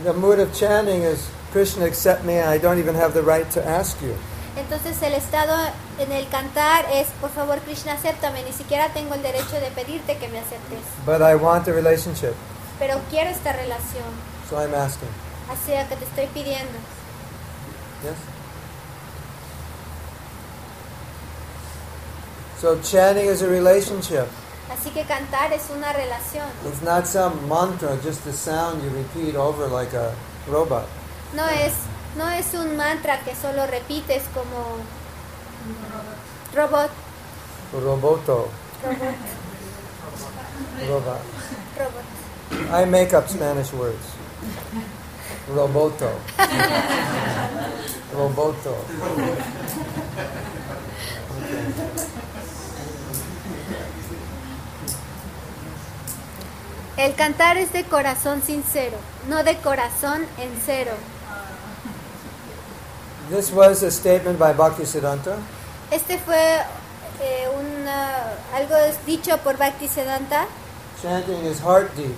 the 0.05 0.13
mood 0.13 0.39
of 0.39 0.53
chanting 0.53 1.03
is, 1.03 1.29
Krishna 1.53 1.87
accept 1.87 2.23
me, 2.25 2.41
I 2.41 2.59
don't 2.59 2.79
even 2.79 2.95
have 2.95 3.13
the 3.15 3.23
right 3.23 3.49
to 3.53 3.61
ask 3.67 4.01
you. 4.03 4.15
Entonces 4.55 5.01
el 5.03 5.15
estado 5.15 5.55
en 5.99 6.13
el 6.13 6.29
cantar 6.29 6.85
es, 6.93 7.07
por 7.23 7.31
favor 7.31 7.59
Krishna, 7.61 7.95
acéptame, 7.95 8.43
ni 8.43 8.53
siquiera 8.53 8.89
tengo 8.93 9.15
el 9.15 9.23
derecho 9.23 9.59
de 9.59 9.71
pedirte 9.75 10.19
que 10.19 10.29
me 10.29 10.39
aceptes, 10.41 10.81
But 11.07 11.23
I 11.23 11.35
want 11.35 11.65
the 11.65 11.73
relationship, 11.73 12.35
pero 12.79 13.01
quiero 13.09 13.31
esta 13.31 13.53
relación, 13.53 14.05
so 14.51 14.61
I'm 14.61 14.75
asking. 14.75 15.09
así 15.51 15.73
que 15.89 15.97
te 15.97 16.05
estoy 16.05 16.27
pidiendo. 16.35 16.79
Yes? 18.03 18.13
So 22.63 22.79
chanting 22.81 23.27
is 23.27 23.43
a 23.43 23.49
relationship. 23.49 24.29
Así 24.71 24.91
que 24.91 25.03
cantar 25.03 25.53
es 25.53 25.69
una 25.75 25.93
relación, 25.93 26.49
It's 26.65 26.81
not 26.81 27.09
some 27.09 27.49
mantra, 27.49 27.99
just 28.05 28.25
a 28.29 28.33
sound 28.33 28.85
you 28.85 28.91
repeat 28.91 29.35
over 29.35 29.67
like 29.67 29.93
a 29.95 30.15
robot. 30.47 30.87
no 31.35 31.45
es, 31.49 31.73
no 32.17 32.29
es 32.29 32.55
un 32.55 32.77
mantra 32.77 33.19
que 33.25 33.35
solo 33.35 33.67
repites 33.67 34.23
como 34.33 34.77
robot, 36.55 36.91
Roboto, 37.73 38.49
robot, 38.85 39.17
robot. 40.89 41.21
robot. 41.81 42.05
I 42.71 42.85
make 42.85 43.13
up 43.13 43.29
Spanish 43.29 43.73
words. 43.73 44.07
Roboto. 45.49 46.13
Roboto. 48.15 48.77
El 56.97 57.15
cantar 57.15 57.57
es 57.57 57.73
de 57.73 57.85
corazón 57.85 58.43
sincero, 58.43 58.97
no 59.29 59.43
de 59.45 59.57
corazón 59.57 60.27
en 60.39 60.51
cero. 60.65 60.93
This 63.31 63.51
was 63.51 63.83
a 63.83 63.91
statement 63.91 64.39
by 64.39 64.53
Bhaktisiddhanta. 64.53 65.37
Este 65.91 66.19
fue 66.19 66.57
eh, 67.21 67.49
una- 67.59 68.35
algo 68.55 68.75
dicho 69.07 69.39
por 69.39 69.57
Bhakti 69.57 69.89
Siddhanta. 69.89 70.47
Chanting 71.03 71.47
is 71.47 71.61
heart 71.61 71.95
deep, 71.97 72.17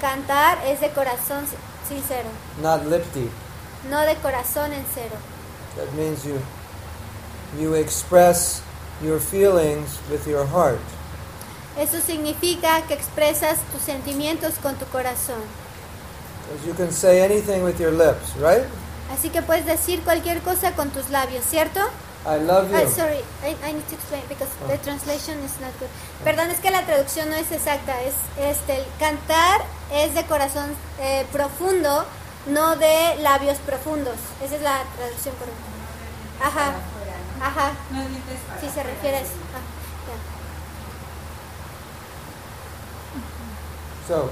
Cantar 0.00 0.58
es 0.66 0.80
de 0.80 0.90
corazón 0.90 1.46
si- 1.46 1.56
sincero, 1.94 2.28
not 2.60 2.84
lip 2.86 3.04
deep. 3.14 3.30
no 3.90 4.00
de 4.02 4.14
corazón 4.16 4.72
en 4.72 4.84
cero. 4.94 5.16
That 5.76 5.92
means 5.96 6.24
you 6.24 6.38
you 7.58 7.74
express 7.74 8.60
your 9.02 9.18
feelings 9.20 9.98
with 10.10 10.26
your 10.26 10.46
heart. 10.46 10.80
Eso 11.78 12.00
significa 12.04 12.82
que 12.82 12.94
expresas 12.94 13.58
tus 13.72 13.82
sentimientos 13.82 14.54
con 14.62 14.74
tu 14.76 14.84
corazón. 14.86 15.40
Because 16.50 16.66
you 16.66 16.74
can 16.74 16.90
say 16.92 17.20
anything 17.22 17.62
with 17.62 17.78
your 17.78 17.92
lips, 17.92 18.34
right? 18.40 18.64
Así 19.12 19.30
que 19.30 19.42
puedes 19.42 19.64
decir 19.64 20.02
cualquier 20.02 20.40
cosa 20.42 20.72
con 20.72 20.90
tus 20.90 21.08
labios, 21.10 21.44
¿cierto? 21.44 21.80
I 22.26 22.40
love 22.40 22.68
Ah, 22.74 22.82
you. 22.82 22.90
sorry, 22.90 23.20
I, 23.44 23.54
I 23.64 23.72
need 23.72 23.86
to 23.88 23.94
explain 23.94 24.22
because 24.28 24.50
Oh. 24.64 24.68
the 24.68 24.76
translation 24.78 25.38
is 25.44 25.52
not 25.60 25.70
good. 25.78 25.88
Perdón, 26.24 26.50
es 26.50 26.58
que 26.58 26.70
la 26.70 26.82
traducción 26.84 27.30
no 27.30 27.36
es 27.36 27.50
exacta. 27.52 27.94
Es 28.02 28.14
este, 28.38 28.78
el 28.80 28.84
cantar 28.98 29.62
es 29.92 30.14
de 30.14 30.24
corazón 30.26 30.74
eh, 31.00 31.24
profundo, 31.32 32.04
no 32.48 32.76
de 32.76 33.16
labios 33.20 33.58
profundos. 33.58 34.16
Esa 34.44 34.56
es 34.56 34.62
la 34.62 34.82
traducción 34.96 35.34
correcta. 35.36 35.62
Ajá, 36.44 36.72
ajá. 37.40 37.72
Sí 38.60 38.68
se 38.74 38.82
refiere 38.82 39.18
a 39.18 39.20
eso. 39.20 39.32
Ah, 39.54 39.62
So, 44.08 44.30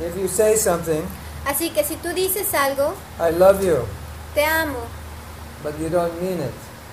if 0.00 0.14
you 0.16 0.28
say 0.28 0.54
something. 0.56 1.02
Así 1.46 1.70
que 1.70 1.82
si 1.82 1.96
tú 1.96 2.12
dices 2.12 2.52
algo, 2.52 2.92
I 3.18 3.30
love 3.30 3.64
you, 3.64 3.78
te 4.34 4.44
amo, 4.44 4.80
but 5.62 5.78
you 5.80 5.88
don't 5.88 6.12
mean 6.20 6.40
it, 6.40 6.52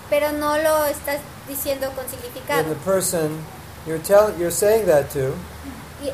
pero 0.10 0.31
no 0.31 0.55
lo 0.57 0.86
estás 0.86 1.19
diciendo 1.48 1.91
con 1.93 2.05
significado. 2.07 2.69
the 2.69 2.75
person 2.86 3.43
you're 3.86 4.00
tell, 4.00 4.31
you're 4.39 4.50
saying 4.51 4.86
that 4.86 5.10
to 5.12 5.34
Y, 6.01 6.10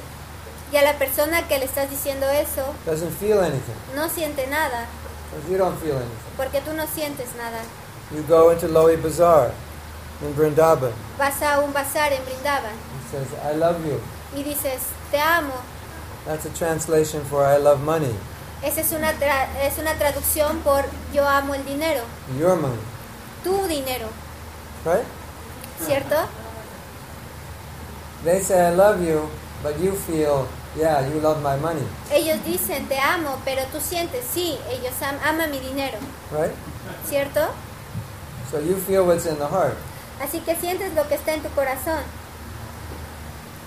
y 0.74 0.78
a 0.78 0.82
la 0.82 0.94
persona 0.98 1.48
que 1.48 1.60
le 1.60 1.66
estás 1.66 1.88
diciendo 1.92 2.28
eso 2.30 2.74
doesn't 2.86 3.12
feel 3.20 3.40
anything. 3.42 3.76
no 3.96 4.10
siente 4.10 4.48
nada, 4.48 4.88
you 5.50 5.58
don't 5.58 5.78
feel 5.80 5.96
anything. 5.98 6.34
porque 6.36 6.62
tú 6.62 6.74
no 6.74 6.88
sientes 6.88 7.28
nada. 7.38 7.62
You 8.12 8.24
go 8.28 8.50
into 8.50 8.68
Lowy 8.68 8.96
Bazaar 8.98 9.52
in 10.22 10.34
Vrindavan. 10.36 10.92
Vas 11.20 11.42
a 11.44 11.60
un 11.60 11.72
bazar 11.74 12.12
en 12.12 12.24
Brindavan 12.26 12.74
He 12.74 13.12
says, 13.12 13.28
I 13.46 13.54
love 13.56 13.86
you. 13.86 14.02
y 14.36 14.44
dices, 14.44 14.82
te 15.12 15.20
amo. 15.20 15.54
That's 16.26 16.46
a 16.46 16.50
translation 16.50 17.24
for 17.26 17.44
I 17.46 17.58
love 17.58 17.82
money, 17.84 18.14
Esa 18.64 18.82
es 18.82 18.92
una, 18.92 19.12
tra- 19.14 19.48
es 19.64 19.78
una 19.80 19.96
traducción 19.96 20.60
por 20.60 20.86
yo 21.12 21.28
amo 21.28 21.56
el 21.56 21.66
dinero, 21.66 22.04
your 22.38 22.56
money, 22.56 22.78
tu 23.44 23.66
dinero, 23.68 24.08
right? 24.86 25.04
¿cierto? 25.84 26.16
They 28.24 28.40
say, 28.42 28.68
I 28.68 28.76
love 28.76 29.02
you, 29.02 29.28
but 29.64 29.80
you 29.80 29.94
feel, 29.94 30.48
yeah, 30.78 31.02
you 31.08 31.20
love 31.22 31.42
my 31.42 31.56
money, 31.58 31.82
Ellos 32.12 32.38
dicen, 32.46 32.88
te 32.88 33.00
amo, 33.00 33.38
pero 33.44 33.64
tú 33.72 33.80
sientes, 33.82 34.24
sí, 34.32 34.60
ellos 34.70 34.94
am- 35.02 35.18
aman 35.26 35.50
mi 35.50 35.60
dinero, 35.60 35.98
right? 36.32 36.52
¿cierto? 37.10 37.48
So 38.52 38.60
you 38.60 38.76
feel 38.76 39.06
what's 39.08 39.26
in 39.26 39.40
the 39.40 39.48
heart. 39.48 39.76
Así 40.22 40.40
que 40.42 40.56
sientes 40.56 40.94
lo 40.94 41.08
que 41.08 41.16
está 41.16 41.34
en 41.34 41.42
tu 41.42 41.50
corazón. 41.56 42.04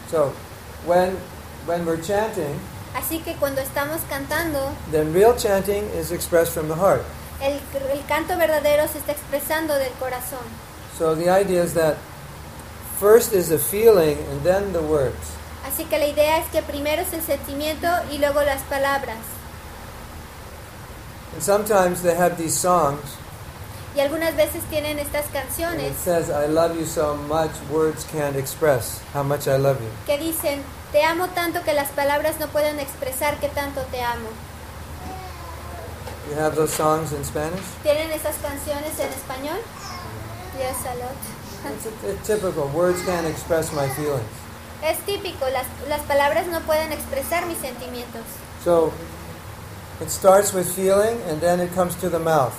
So 0.09 0.33
when 0.87 1.17
when 1.67 1.85
we're 1.87 2.01
chanting, 2.03 2.59
Así 2.95 3.19
que 3.25 3.35
cuando 3.35 3.61
estamos 3.61 4.01
cantando, 4.09 4.73
then 4.93 5.13
real 5.13 5.35
chanting 5.37 5.85
is 5.97 6.13
expressed 6.13 6.53
from 6.53 6.69
the 6.69 6.77
heart. 6.77 7.03
el, 7.41 7.61
el 7.91 8.05
canto 8.07 8.37
verdadero 8.37 8.87
se 8.89 8.99
está 8.99 9.13
expresando 9.13 9.75
del 9.75 9.93
corazón. 9.99 10.45
So 10.97 11.15
the 11.15 11.29
idea 11.29 11.63
is 11.63 11.75
that 11.75 11.97
first 13.01 13.33
is 13.33 13.49
the 13.49 13.59
feeling 13.59 14.17
and 14.31 14.43
then 14.45 14.73
the 14.73 14.81
words. 14.83 15.33
Así 15.67 15.85
que 15.89 15.99
la 15.99 16.07
idea 16.07 16.39
es 16.39 16.47
que 16.53 16.63
primero 16.63 17.03
es 17.03 17.13
el 17.13 17.23
sentimiento 17.23 17.89
y 18.13 18.19
luego 18.19 18.43
las 18.43 18.63
palabras. 18.63 19.19
And 21.33 21.43
sometimes 21.43 22.03
they 22.03 22.15
have 22.15 22.37
these 22.37 22.55
songs 22.57 23.17
Y 23.97 24.01
algunas 24.01 24.35
veces 24.37 24.63
tienen 24.71 24.99
estas 24.99 25.27
canciones 25.33 25.93
it 25.93 25.97
says, 25.97 26.29
I 26.31 26.47
love 26.47 26.77
you 26.77 26.85
so 26.85 27.17
much, 27.29 27.51
words 27.71 28.05
can't 28.13 28.37
express 28.37 29.01
how 29.13 29.23
much 29.23 29.47
I 29.49 29.57
love 29.57 29.81
you. 29.81 29.91
que 30.07 30.19
dicen, 30.19 30.63
te 30.95 31.03
amo 31.03 31.27
tanto 31.27 31.65
que 31.65 31.75
las 31.75 31.89
palabras 31.89 32.39
no 32.39 32.47
pueden 32.47 32.79
expresar 32.79 33.41
que 33.41 33.49
tanto 33.49 33.81
te 33.91 34.01
amo. 34.01 34.29
You 36.31 36.41
have 36.41 36.55
those 36.55 36.73
songs 36.73 37.11
in 37.11 37.25
Spanish? 37.25 37.65
¿Tienen 37.83 38.13
esas 38.13 38.37
canciones 38.37 38.97
en 39.01 39.11
español? 39.13 39.59
Yes, 40.57 40.87
a 40.87 40.95
lot. 40.95 41.19
It's, 41.75 41.87
it's 42.05 42.25
typical. 42.25 42.69
Words 42.69 43.03
can't 43.05 43.27
express 43.27 43.73
my 43.73 43.89
feelings. 43.97 44.23
Es 44.85 44.99
típico, 45.05 45.49
las, 45.49 45.67
las 45.89 46.03
palabras 46.03 46.47
no 46.47 46.61
pueden 46.61 46.93
expresar 46.93 47.45
mis 47.47 47.59
sentimientos. 47.59 48.23
So 48.65 48.93
it 50.01 50.11
starts 50.11 50.55
with 50.55 50.73
feeling 50.73 51.19
and 51.29 51.41
then 51.41 51.59
it 51.59 51.75
comes 51.75 51.97
to 51.97 52.09
the 52.09 52.21
mouth. 52.21 52.55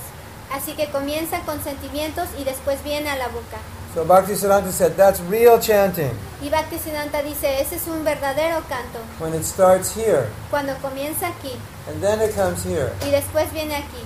Así 0.52 0.74
que 0.74 0.92
comienza 0.92 1.40
con 1.46 1.64
sentimientos 1.64 2.28
y 2.38 2.44
después 2.44 2.84
viene 2.84 3.10
a 3.10 3.16
la 3.16 3.30
boca. 3.30 3.60
So 3.96 4.04
Bhaktisiddhanta 4.04 4.72
said 4.72 4.98
that's 4.98 5.22
real 5.22 5.58
chanting 5.58 6.12
Y 6.42 6.50
Bhaktisiddhanta 6.50 7.24
dice, 7.24 7.62
ese 7.62 7.78
es 7.78 7.88
un 7.88 8.04
verdadero 8.04 8.62
canto. 8.68 9.00
when 9.20 9.34
it 9.34 9.46
starts 9.46 9.96
here 9.96 10.28
Cuando 10.50 10.74
comienza 10.82 11.28
aquí 11.28 11.56
and 11.88 12.02
then 12.04 12.20
it 12.22 12.36
comes 12.36 12.64
here. 12.66 12.92
y 13.02 13.10
después 13.12 13.52
viene 13.54 13.76
aquí. 13.76 14.04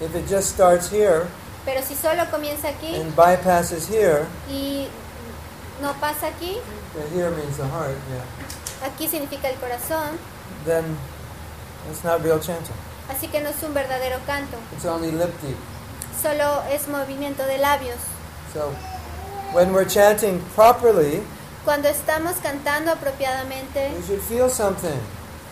If 0.00 0.14
it 0.16 0.26
just 0.26 0.48
starts 0.54 0.90
here 0.90 1.26
Pero 1.66 1.82
si 1.82 1.94
solo 1.94 2.24
comienza 2.30 2.68
aquí 2.68 2.96
and 2.96 3.14
bypasses 3.14 3.86
here, 3.88 4.26
y 4.48 4.88
no 5.80 5.92
pasa 6.00 6.26
aquí, 6.28 6.58
here 7.14 7.30
means 7.30 7.56
the 7.58 7.66
heart, 7.68 7.94
yeah, 8.10 8.88
aquí 8.88 9.06
significa 9.06 9.48
el 9.48 9.56
corazón, 9.60 10.18
then 10.64 10.96
it's 11.90 12.02
not 12.02 12.20
real 12.24 12.40
chanting. 12.40 12.74
así 13.08 13.28
que 13.28 13.40
no 13.42 13.50
es 13.50 13.62
un 13.62 13.74
verdadero 13.74 14.18
canto. 14.26 14.56
It's 14.74 14.84
only 14.86 15.12
lip 15.12 15.30
deep. 15.42 15.56
Solo 16.20 16.62
es 16.70 16.88
movimiento 16.88 17.44
de 17.44 17.58
labios. 17.58 17.98
So 18.52 18.70
when 19.52 19.72
we're 19.72 19.88
chanting 19.88 20.40
properly, 20.54 21.22
Cuando 21.64 21.88
estamos 21.88 22.34
cantando 22.42 22.90
apropiadamente, 22.90 23.92
we 23.96 24.02
should 24.02 24.20
feel 24.22 24.48
something. 24.50 24.98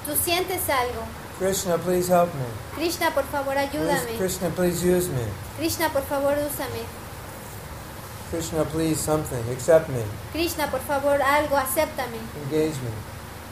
tú 0.06 0.14
sientes 0.16 0.68
algo. 0.68 1.02
Krishna, 1.38 1.78
please 1.78 2.08
help 2.08 2.34
me. 2.34 2.44
Krishna, 2.74 3.10
por 3.12 3.24
favor, 3.24 3.54
Please, 3.54 3.70
ayúdame. 3.72 4.16
Krishna, 4.18 4.50
please 4.50 4.82
use 4.84 5.08
me. 5.08 5.24
Krishna, 5.56 5.88
por 5.90 6.02
favor, 6.02 6.34
úsame. 6.36 6.84
Krishna, 8.30 8.64
please 8.66 8.98
something. 9.00 9.42
Accept 9.50 9.88
me. 9.88 10.02
Krishna, 10.32 10.66
por 10.68 10.80
favor, 10.80 11.18
algo, 11.22 11.56
acéptame. 11.56 12.18
Engage 12.44 12.76
me. 12.82 12.90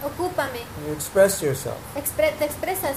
Ocúpame. 0.04 0.60
You 0.86 0.92
express 0.92 1.40
yourself. 1.42 1.78
Expre- 1.96 2.36
te 2.38 2.44
expresas, 2.44 2.96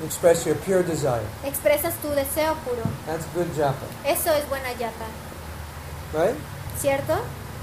You 0.00 0.06
express 0.06 0.46
your 0.46 0.56
pure 0.56 0.82
desire. 0.82 1.26
expresas 1.44 1.94
tu 2.00 2.08
deseo 2.14 2.54
puro. 2.64 2.82
That's 3.06 3.26
good 3.34 3.48
japa, 3.56 3.84
Eso 4.06 4.30
es 4.32 4.48
buena 4.48 4.70
yapa, 4.78 5.04
right? 6.12 6.34
¿cierto? 6.78 7.14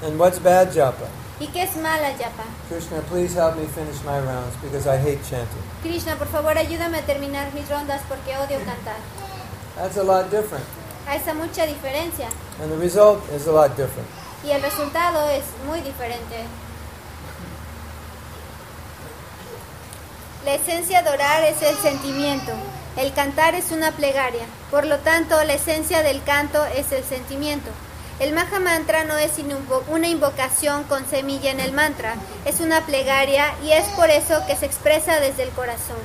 And 0.04 0.20
what's 0.20 0.40
bad 0.40 0.72
japa? 0.74 1.08
¿Y 1.40 1.48
qué 1.48 1.64
es 1.64 1.76
mala 1.78 2.12
yapa? 2.18 2.44
Krishna, 2.70 3.00
please 3.10 3.34
help 3.36 3.56
me 3.58 3.66
finish 3.68 4.02
my 4.04 4.20
rounds 4.20 4.56
because 4.62 4.88
I 4.88 4.98
hate 4.98 5.22
chanting. 5.24 5.62
Krishna, 5.84 6.16
por 6.16 6.28
favor, 6.28 6.58
ayúdame 6.58 6.98
a 6.98 7.02
terminar 7.06 7.54
mis 7.54 7.70
rondas 7.70 8.02
porque 8.08 8.36
odio 8.38 8.58
cantar. 8.66 8.98
That's 9.76 9.98
a 9.98 10.04
lot 10.04 10.32
different. 10.32 10.66
Hay 11.08 11.18
esa 11.20 11.34
mucha 11.34 11.66
diferencia 11.66 12.28
And 12.62 12.72
the 12.72 12.78
result 12.78 13.22
is 13.32 13.48
a 13.48 13.52
lot 13.52 13.76
different. 13.78 14.08
y 14.44 14.50
el 14.52 14.62
resultado 14.62 15.30
es 15.30 15.44
muy 15.68 15.82
diferente. 15.82 16.46
La 20.46 20.54
esencia 20.56 21.02
de 21.02 21.10
orar 21.10 21.44
es 21.44 21.62
el 21.62 21.76
sentimiento. 21.78 22.54
El 22.96 23.14
cantar 23.14 23.54
es 23.56 23.72
una 23.72 23.92
plegaria. 23.92 24.46
Por 24.72 24.86
lo 24.86 24.98
tanto, 25.00 25.44
la 25.44 25.54
esencia 25.54 26.02
del 26.04 26.24
canto 26.24 26.64
es 26.66 26.92
el 26.92 27.04
sentimiento. 27.04 27.70
El 28.20 28.34
Maha 28.34 28.60
Mantra 28.60 29.04
no 29.04 29.16
es 29.18 29.32
sino 29.32 29.58
una 29.90 30.08
invocación 30.08 30.86
con 30.86 31.08
semilla 31.08 31.52
en 31.52 31.60
el 31.60 31.72
mantra, 31.72 32.16
es 32.46 32.62
una 32.62 32.82
plegaria 32.82 33.54
y 33.64 33.72
es 33.72 33.86
por 33.90 34.10
eso 34.10 34.42
que 34.48 34.56
se 34.56 34.66
expresa 34.66 35.20
desde 35.20 35.44
el 35.44 35.50
corazón. 35.52 35.98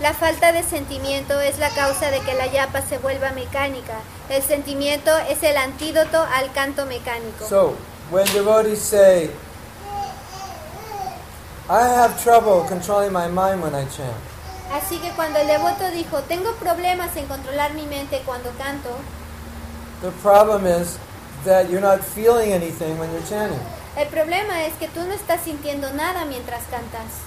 La 0.00 0.12
falta 0.12 0.50
de 0.50 0.64
sentimiento 0.64 1.40
es 1.40 1.60
la 1.60 1.70
causa 1.70 2.10
de 2.10 2.18
que 2.20 2.34
la 2.34 2.48
yapa 2.48 2.82
se 2.82 2.98
vuelva 2.98 3.30
mecánica. 3.30 3.94
El 4.28 4.42
sentimiento 4.42 5.16
es 5.30 5.44
el 5.44 5.56
antídoto 5.56 6.20
al 6.34 6.50
canto 6.52 6.84
mecánico. 6.86 7.46
So, 7.48 7.76
when 8.10 8.26
devotees 8.32 8.80
say, 8.80 9.30
I 11.70 11.86
have 11.86 12.20
trouble 12.24 12.66
controlling 12.68 13.12
my 13.12 13.28
mind 13.28 13.62
when 13.62 13.74
I 13.74 13.86
chant, 13.96 14.16
Así 14.72 14.98
que 14.98 15.10
cuando 15.10 15.38
el 15.38 15.46
devoto 15.46 15.88
dijo, 15.92 16.22
tengo 16.22 16.52
problemas 16.54 17.14
en 17.16 17.26
controlar 17.26 17.74
mi 17.74 17.86
mente 17.86 18.20
cuando 18.26 18.50
canto, 18.58 18.88
the 20.00 20.10
problem 20.22 20.66
is 20.66 20.98
that 21.44 21.68
you're 21.70 21.80
not 21.80 22.00
feeling 22.00 22.52
anything 22.52 22.98
when 22.98 23.10
you're 23.12 23.26
chanting. 23.28 23.60
el 23.96 24.06
problema 24.08 24.64
es 24.64 24.74
que 24.78 24.88
tú 24.88 25.00
no 25.06 25.12
estás 25.12 25.40
sintiendo 25.44 25.92
nada 25.92 26.24
mientras 26.24 26.62
cantas. 26.70 27.22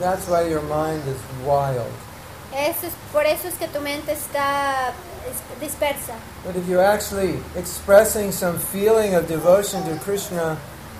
That's 0.00 0.26
why 0.28 0.48
your 0.48 0.62
mind 0.62 1.02
is 1.06 1.20
wild. 1.44 1.92
Eso 2.52 2.86
es, 2.86 2.94
por 3.12 3.26
eso 3.26 3.46
es 3.48 3.54
que 3.54 3.68
tu 3.68 3.80
mente 3.80 4.12
está 4.12 4.92
es- 5.28 5.60
dispersa. 5.60 6.14
But 6.44 6.56
if 6.56 6.66
you're 6.68 6.82
actually 6.84 7.38
expressing 7.56 8.32
some 8.32 8.58
feeling 8.58 9.14
of 9.14 9.28
devotion 9.28 9.84
to 9.84 9.96
Krishna 10.02 10.56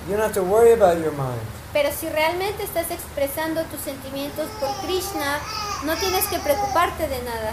you 0.09 0.17
don't 0.17 0.23
have 0.23 0.35
to 0.35 0.43
worry 0.43 0.73
about 0.73 0.99
your 0.99 1.13
mind. 1.13 1.41
Pero 1.73 1.91
si 1.93 2.09
realmente 2.09 2.63
estás 2.65 2.91
expresando 2.91 3.63
tus 3.65 3.81
sentimientos 3.81 4.49
por 4.59 4.71
Krishna, 4.83 5.39
no 5.85 5.95
tienes 5.97 6.25
que 6.27 6.39
preocuparte 6.39 7.07
de 7.07 7.23
nada. 7.23 7.53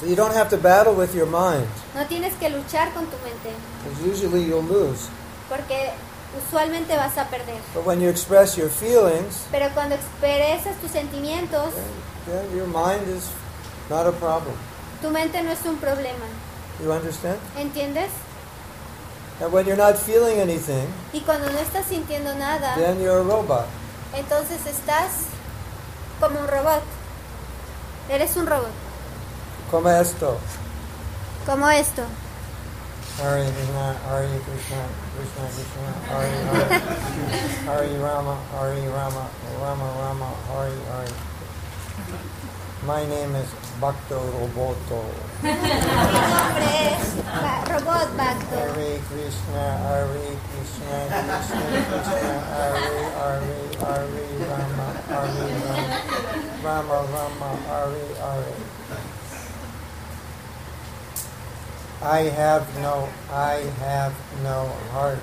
So 0.00 0.06
you 0.06 0.16
don't 0.16 0.32
have 0.34 0.48
to 0.50 0.56
battle 0.56 0.94
with 0.94 1.14
your 1.14 1.26
mind, 1.26 1.66
No 1.94 2.06
tienes 2.06 2.32
que 2.40 2.48
luchar 2.48 2.92
con 2.94 3.04
tu 3.06 3.16
mente, 3.22 3.52
because 3.84 4.00
usually 4.02 4.44
you'll 4.44 4.64
lose. 4.64 5.08
porque 5.48 5.90
usualmente 6.48 6.96
vas 6.96 7.18
a 7.18 7.24
perder. 7.28 7.58
But 7.74 7.84
when 7.84 8.00
you 8.00 8.08
express 8.08 8.56
your 8.56 8.70
feelings, 8.70 9.44
Pero 9.50 9.68
cuando 9.74 9.96
expresas 9.96 10.74
tus 10.80 10.90
sentimientos, 10.92 11.74
then, 12.26 12.48
then 12.48 12.56
your 12.56 12.66
mind 12.66 13.08
is 13.08 13.28
not 13.90 14.06
a 14.06 14.12
problem. 14.12 14.54
tu 15.02 15.10
mente 15.10 15.42
no 15.42 15.50
es 15.50 15.64
un 15.66 15.76
problema. 15.76 16.24
You 16.82 16.92
understand? 16.92 17.38
¿Entiendes? 17.58 18.08
And 19.42 19.52
when 19.52 19.66
you're 19.66 19.76
not 19.76 19.96
feeling 19.98 20.40
anything, 20.40 20.86
Y 21.12 21.20
cuando 21.20 21.50
no 21.50 21.58
estás 21.58 21.86
sintiendo 21.86 22.34
nada, 22.36 22.74
then 22.76 23.00
you're 23.02 23.20
a 23.20 23.22
robot. 23.22 23.66
entonces 24.14 24.64
estás 24.66 25.26
como 26.20 26.40
un 26.40 26.48
robot. 26.48 26.82
Eres 28.08 28.34
un 28.36 28.46
robot. 28.46 28.70
Como 29.70 29.88
esto. 29.88 30.36
Como 31.46 31.68
esto. 31.70 32.02
Hare 33.22 33.44
Krishna, 33.52 33.94
Hare 34.08 34.40
Krishna, 34.42 34.82
Krishna 35.14 35.46
Krishna, 35.54 35.90
Hare 36.10 36.38
Hare, 36.50 36.80
Hare 37.66 37.98
Rama, 38.00 38.34
Hare 38.50 38.88
Rama, 38.90 39.24
Rama 39.62 39.86
Rama, 40.00 40.28
Hare 40.48 40.78
Hare. 40.90 41.14
My 42.84 43.04
name 43.06 43.36
is 43.36 43.46
Bhakto 43.80 44.18
Roboto. 44.18 45.04
Mi 45.42 45.52
nombre 45.52 46.70
es 46.90 47.14
Robot 47.70 48.08
Bacto. 48.16 48.56
Hare 48.56 49.00
Krishna, 49.06 49.64
Hare 49.86 50.34
Krishna, 50.50 50.98
Krishna 51.14 51.62
Krishna, 51.86 52.34
Hare 52.58 53.06
Hare, 53.20 53.58
Hare 53.78 54.26
Rama, 54.50 54.86
Hare 55.08 55.46
Rama, 55.62 56.02
Rama 56.64 56.98
Rama, 57.12 57.50
Hare 57.68 58.06
Hare. 58.18 59.19
I 62.02 62.20
have 62.30 62.66
no, 62.80 63.08
I 63.30 63.60
have 63.80 64.14
no 64.42 64.64
heart. 64.92 65.18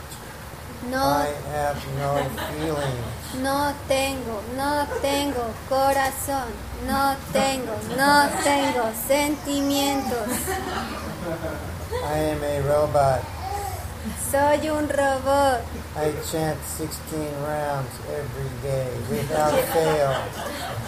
No, 0.92 1.02
I 1.02 1.34
have 1.50 1.82
no 1.98 2.22
feelings. 2.54 3.42
no 3.42 3.74
tengo, 3.88 4.42
no 4.56 4.86
tengo 5.02 5.54
corazón. 5.68 6.54
No 6.86 7.16
tengo, 7.34 7.74
no 7.98 8.30
tengo 8.44 8.92
sentimientos. 9.08 10.28
I 12.04 12.18
am 12.20 12.44
a 12.44 12.62
robot. 12.62 13.22
Soy 14.32 14.70
un 14.70 14.88
robot. 14.88 15.64
I 15.98 16.14
chant 16.30 16.60
16 16.78 17.20
rounds 17.42 17.90
every 18.14 18.52
day 18.62 18.88
without 19.10 19.58
fail. 19.74 20.14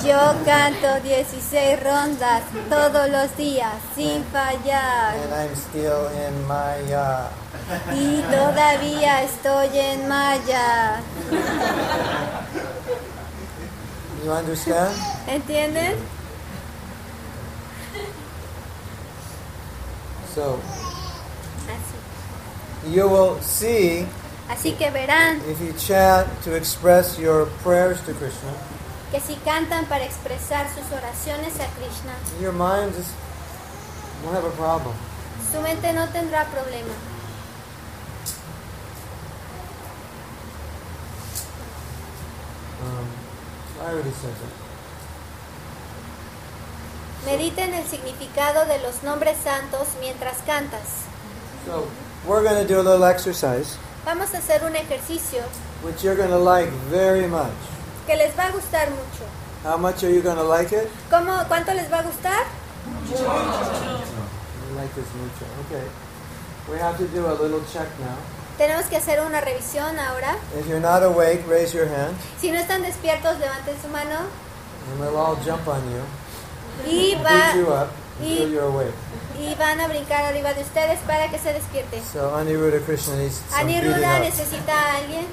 Yo 0.06 0.45
canto 0.45 1.02
16 1.02 1.80
rondas 1.84 2.43
todos 2.69 3.10
los 3.10 3.36
días 3.36 3.74
sin 3.95 4.24
fallar. 4.26 5.15
And 5.15 5.34
I'm 5.34 5.56
still 5.56 6.10
in 6.13 6.48
Maya. 6.48 7.30
Y 7.91 8.22
todavía 8.30 9.24
estoy 9.24 9.80
en 9.80 10.08
Maya. 10.08 11.02
You 14.24 14.32
understand? 14.32 14.95
¿Entienden? 15.28 15.98
So 20.36 20.60
you 22.88 23.08
will 23.10 23.41
see 23.41 24.06
Así 24.50 24.74
que 24.74 24.90
verán 24.90 25.42
if 25.48 25.62
you 25.62 25.74
chant 25.78 26.28
to 26.44 26.56
express 26.56 27.18
your 27.20 27.48
prayers 27.64 28.02
to 28.02 28.14
Krishna, 28.14 28.52
que 29.12 29.20
si 29.20 29.36
cantan 29.46 29.86
para 29.86 30.04
expresar 30.04 30.68
sus 30.74 30.92
oraciones 30.92 31.56
a 31.60 31.68
Krishna, 31.78 32.14
your 32.42 32.52
mind 32.52 32.94
just 32.96 33.12
won't 34.24 34.36
have 34.36 34.46
a 34.46 34.56
problem. 34.58 34.96
su 35.52 35.62
mente 35.62 35.94
no 35.94 36.08
tendrá 36.10 36.46
problema. 36.46 36.94
Um, 42.82 43.08
I 43.82 43.92
already 43.92 44.12
said 44.12 44.34
that. 44.34 44.70
Mediten 47.26 47.74
el 47.74 47.84
significado 47.86 48.66
de 48.66 48.80
los 48.80 49.04
nombres 49.04 49.38
santos 49.44 49.90
mientras 50.00 50.38
cantas. 50.46 51.06
So 51.66 51.88
we're 52.26 52.44
going 52.44 52.66
to 52.66 52.68
do 52.68 52.80
a 52.80 52.84
little 52.84 53.04
exercise, 53.04 53.78
Vamos 54.06 54.34
a 54.34 54.38
hacer 54.38 54.64
un 54.64 54.76
ejercicio 54.76 55.44
which 55.84 56.04
you're 56.04 56.16
going 56.16 56.30
to 56.32 56.38
like 56.40 56.70
very 56.90 57.28
much. 57.28 57.54
que 58.08 58.16
les 58.16 58.34
va 58.38 58.48
a 58.48 58.52
gustar 58.52 58.90
mucho. 58.90 59.26
How 59.64 59.78
much 59.78 60.04
are 60.04 60.10
you 60.12 60.22
going 60.22 60.38
to 60.38 60.44
like 60.44 60.72
it? 60.74 60.90
¿Cómo, 61.10 61.46
¿Cuánto 61.48 61.74
les 61.74 61.90
va 61.92 62.00
a 62.00 62.04
gustar? 62.04 62.46
You 63.10 64.76
like 64.76 64.94
this 64.96 65.08
mucho. 65.16 65.46
Okay. 65.68 65.84
We 66.72 66.78
have 66.80 66.98
to 66.98 67.08
do 67.08 67.26
a 67.28 67.34
little 67.34 67.62
check 67.72 67.88
now. 68.00 68.18
Tenemos 68.58 68.86
que 68.90 68.98
hacer 68.98 69.20
una 69.22 69.42
revisión 69.42 69.98
ahora. 70.00 70.36
If 70.58 70.68
you're 70.68 70.82
not 70.82 71.02
awake, 71.04 71.46
raise 71.48 71.74
your 71.74 71.88
hand, 71.88 72.16
Si 72.40 72.52
no 72.52 72.58
están 72.60 72.82
despiertos, 72.82 73.38
levanten 73.40 73.76
su 73.82 73.88
mano 73.90 74.28
and 74.92 75.00
we'll 75.00 75.16
all 75.18 75.36
jump 75.46 75.68
on 75.68 75.82
you, 75.92 76.02
y, 76.90 77.16
va, 77.24 77.54
you 77.56 77.68
up 77.72 77.90
y- 78.20 78.48
you're 78.52 78.66
awake. 78.66 78.94
Y 79.39 79.56
van 79.56 79.80
a 79.80 79.88
brincar 79.88 80.25
arriba 80.25 80.54
de 80.54 80.62
ustedes 80.62 80.99
para 81.08 81.30
que 81.30 81.39
se 81.39 81.54
despierten. 81.54 82.02
So 82.12 82.36
Aniruddha 82.36 82.80
Krishna 82.86 83.15
needs 83.15 83.41
some 83.49 83.62
Aniruddha 83.62 84.19
necesita 84.19 84.73
a 84.73 84.95
alguien. 84.97 85.25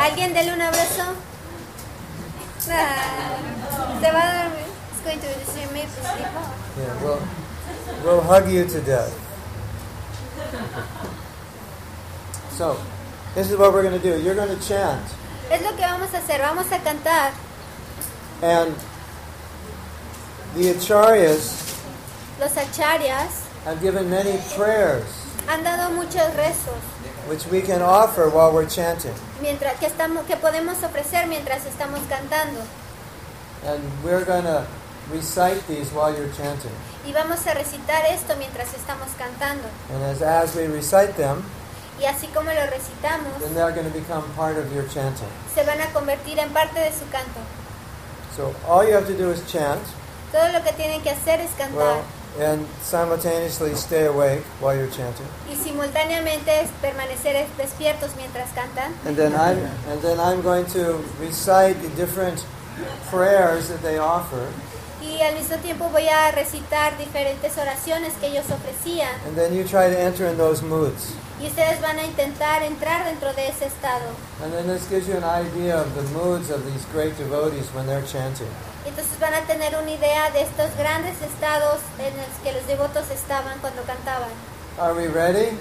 ¿Alguien 0.00 0.32
dele 0.34 0.52
un 0.52 0.62
abrazo? 0.62 1.02
Ah, 2.70 3.36
se 4.00 4.10
va 4.12 4.22
a 4.22 4.42
dormir. 4.44 4.64
It's 4.92 5.02
going 5.04 5.20
to 5.20 5.26
be 5.74 5.80
off. 5.82 6.78
Yeah, 6.78 7.02
we'll, 7.02 7.20
we'll 8.04 8.20
hug 8.22 8.48
you 8.48 8.64
to 8.64 8.80
death. 8.80 9.12
So, 12.52 12.76
this 13.34 13.50
is 13.50 13.56
what 13.56 13.72
we're 13.72 13.82
going 13.82 14.00
to 14.00 14.02
do. 14.02 14.22
You're 14.22 14.36
going 14.36 14.56
to 14.56 14.62
chant, 14.66 15.02
Es 15.50 15.60
lo 15.60 15.72
que 15.76 15.84
vamos 15.84 16.14
a 16.14 16.18
hacer. 16.18 16.38
Vamos 16.38 16.70
a 16.70 16.78
cantar. 16.78 17.32
and 18.42 18.74
the 20.54 20.70
acharyas 20.72 21.63
Los 22.40 22.52
acharyas 22.56 23.46
have 23.64 23.80
given 23.80 24.10
many 24.10 24.38
prayers 24.56 25.04
han 25.46 25.62
dado 25.62 25.90
muchos 25.90 26.22
rezos 26.34 26.80
which 27.28 27.46
we 27.46 27.60
can 27.60 27.80
offer 27.82 28.28
while 28.28 28.52
we're 28.52 28.66
chanting. 28.68 29.14
mientras 29.40 29.78
que 29.78 29.86
estamos 29.86 30.24
que 30.26 30.36
podemos 30.36 30.82
ofrecer 30.82 31.26
mientras 31.28 31.64
estamos 31.66 32.00
cantando 32.08 32.60
And 33.66 33.80
we're 34.02 34.24
going 34.24 34.44
to 34.44 34.66
recite 35.10 35.66
these 35.68 35.90
while 35.92 36.12
you're 36.14 36.32
chanting. 36.36 36.72
y 37.06 37.12
vamos 37.12 37.46
a 37.46 37.54
recitar 37.54 38.04
esto 38.10 38.34
mientras 38.36 38.74
estamos 38.74 39.08
cantando 39.18 39.68
And 39.92 40.02
as, 40.04 40.20
as 40.22 40.54
we 40.56 40.66
recite 40.66 41.14
them, 41.16 41.42
y 42.00 42.04
así 42.06 42.26
como 42.34 42.50
lo 42.50 42.66
recitamos 42.66 43.38
then 43.40 43.54
they're 43.54 43.72
going 43.72 43.86
to 43.90 43.96
become 43.98 44.24
part 44.34 44.56
of 44.58 44.72
your 44.74 44.84
chanting. 44.88 45.28
se 45.54 45.62
van 45.64 45.80
a 45.80 45.86
convertir 45.92 46.38
en 46.38 46.50
parte 46.52 46.80
de 46.80 46.90
su 46.90 47.06
canto. 47.12 47.40
So 48.36 48.52
all 48.66 48.84
you 48.84 48.94
have 48.94 49.06
to 49.06 49.14
do 49.16 49.30
is 49.30 49.40
chant, 49.46 49.80
Todo 50.32 50.50
lo 50.52 50.62
que 50.64 50.72
tienen 50.72 51.00
que 51.02 51.10
hacer 51.10 51.38
es 51.40 51.50
cantar 51.56 51.76
well, 51.78 52.04
and 52.40 52.66
simultaneously 52.82 53.74
stay 53.74 54.06
awake 54.06 54.42
while 54.60 54.74
you're 54.76 54.90
chanting. 54.90 55.26
y 55.48 55.54
simultáneamente 55.56 56.66
permanecer 56.82 57.46
despiertos 57.56 58.16
mientras 58.16 58.50
cantan 58.52 58.92
And 59.06 59.16
then 59.16 59.32
I'm 59.34 59.58
and 59.90 60.02
then 60.02 60.18
I'm 60.18 60.42
going 60.42 60.66
to 60.74 60.98
recite 61.20 61.80
the 61.82 61.90
different 61.96 62.44
prayers 63.10 63.68
that 63.68 63.82
they 63.82 63.98
offer, 63.98 64.48
y 65.00 65.20
al 65.22 65.34
mismo 65.34 65.56
tiempo 65.58 65.88
voy 65.90 66.08
a 66.08 66.32
recitar 66.32 66.96
diferentes 66.98 67.56
oraciones 67.58 68.14
que 68.14 68.28
ellos 68.28 68.46
ofrecían 68.50 69.14
and 69.26 69.36
then 69.36 69.54
you 69.54 69.62
try 69.64 69.88
to 69.88 69.96
enter 69.98 70.26
in 70.26 70.36
those 70.36 70.62
moods. 70.62 71.14
y 71.40 71.46
ustedes 71.46 71.80
van 71.80 71.98
a 71.98 72.04
intentar 72.04 72.62
entrar 72.62 73.04
dentro 73.04 73.32
de 73.34 73.48
ese 73.48 73.66
estado. 73.66 74.06
And 74.42 74.52
then 74.52 74.66
this 74.66 74.88
gives 74.88 75.06
you 75.06 75.16
an 75.16 75.24
idea 75.24 75.76
of 75.80 75.94
the 75.94 76.02
moods 76.16 76.50
of 76.50 76.64
these 76.64 76.84
great 76.92 77.16
devotees 77.18 77.68
when 77.74 77.86
they're 77.86 78.06
chanting. 78.06 78.48
Entonces 78.86 79.18
van 79.18 79.34
a 79.34 79.40
tener 79.42 79.74
una 79.76 79.90
idea 79.90 80.30
de 80.30 80.42
estos 80.42 80.76
grandes 80.76 81.14
estados 81.22 81.78
en 81.98 82.16
los 82.16 82.26
que 82.42 82.52
los 82.52 82.66
devotos 82.66 83.10
estaban 83.10 83.58
cuando 83.60 83.82
cantaban. 83.84 84.28
Are 84.78 84.92
we 84.92 85.08
ready? 85.08 85.56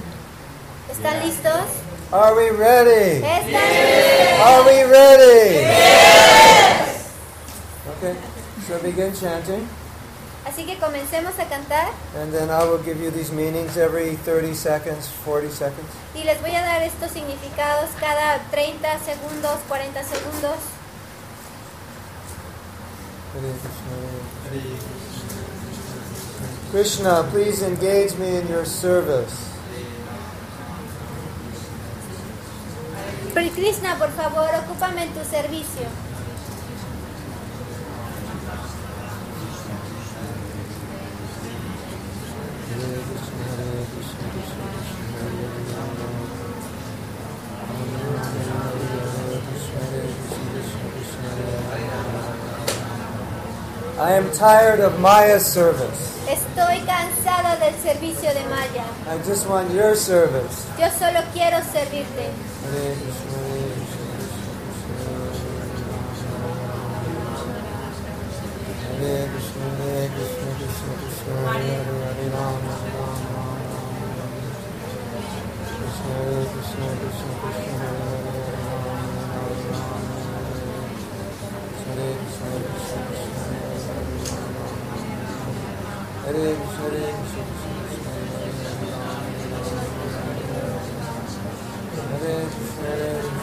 ¿Están 0.92 1.26
listos? 1.26 1.62
Are 2.12 2.36
we 2.36 2.50
ready? 2.52 3.24
¿Están 3.24 3.46
listos? 3.48 4.40
Are 4.46 4.64
we 4.64 4.84
ready? 4.84 5.66
Okay. 7.98 8.16
So 8.68 8.80
begin 8.80 9.14
chanting, 9.14 9.68
Así 10.46 10.66
que 10.66 10.78
comencemos 10.78 11.34
a 11.40 11.46
cantar 11.46 11.88
and 12.22 12.32
then 12.34 12.50
I 12.50 12.64
will 12.64 12.82
give 12.84 13.02
you 13.02 13.12
these 13.12 13.32
meanings 13.32 13.78
every 13.78 14.16
30 14.26 14.54
seconds, 14.54 15.10
40 15.26 15.50
seconds. 15.52 15.88
y 16.16 16.24
les 16.24 16.40
voy 16.42 16.56
a 16.56 16.62
dar 16.62 16.82
estos 16.82 17.12
significados 17.12 17.90
cada 18.00 18.40
30 18.52 19.00
segundos, 19.00 19.60
40 19.68 20.04
segundos. 20.04 20.56
Krishna. 26.70 27.28
Please 27.32 27.64
engage 27.64 28.16
me 28.18 28.38
in 28.38 28.48
your 28.48 28.66
service. 28.66 29.50
Krishna, 33.56 33.96
por 33.98 34.10
favor, 34.12 34.50
ocúpame 34.56 35.04
en 35.04 35.14
tu 35.14 35.24
servicio. 35.26 35.88
I 54.14 54.18
am 54.18 54.32
tired 54.32 54.80
of 54.80 55.00
Maya's 55.00 55.44
service. 55.44 56.22
Estoy 56.30 56.78
cansada 56.86 57.58
del 57.58 57.74
servicio 57.82 58.32
de 58.32 58.44
Maya. 58.48 58.86
I 59.08 59.18
just 59.26 59.50
want 59.50 59.72
your 59.72 59.96
service. 59.96 60.68
Yo 60.78 60.88
solo 60.92 61.20
quiero 61.34 61.58
servirte. 61.74 62.30
Hare 86.24 86.56
Krishna, 86.56 87.04
Hare 92.82 93.43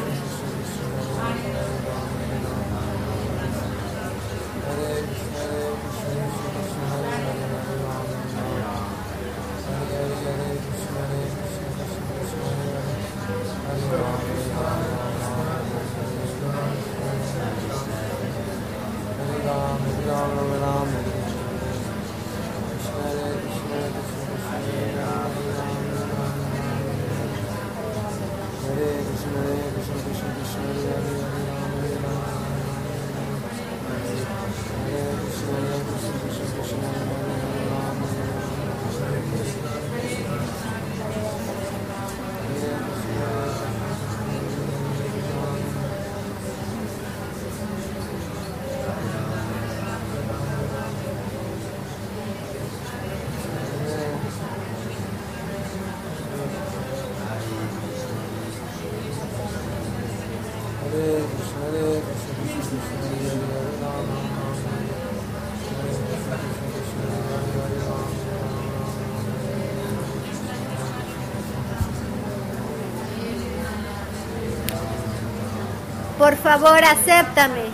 acéptame. 76.84 77.70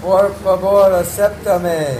Por 0.00 0.34
favor, 0.42 0.92
acéptame. 0.92 1.98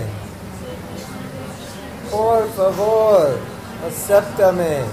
Por 2.09 2.47
favor, 2.55 3.39
acéptame. 3.87 4.85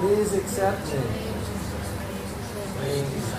Please 0.00 0.34
accept 0.34 0.86
me. 0.88 1.24
Oh, 2.86 3.33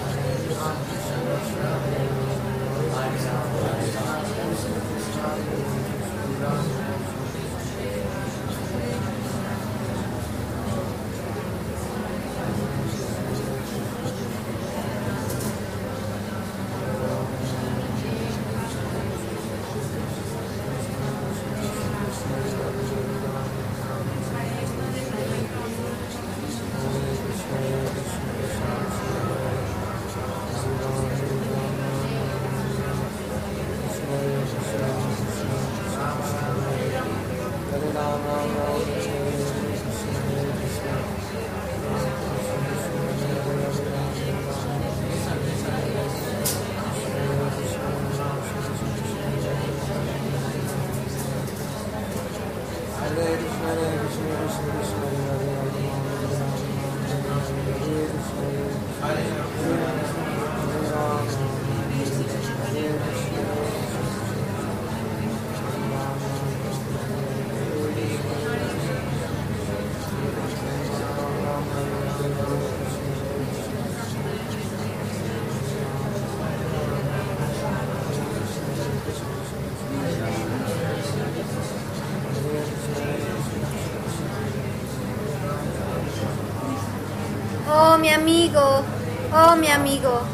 Oh, 89.47 89.55
mi 89.55 89.67
amigo. 89.69 90.25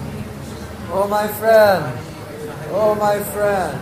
Oh, 0.93 1.05
my 1.05 1.27
friend. 1.27 1.83
Oh, 2.71 2.95
my 2.95 3.19
friend. 3.19 3.80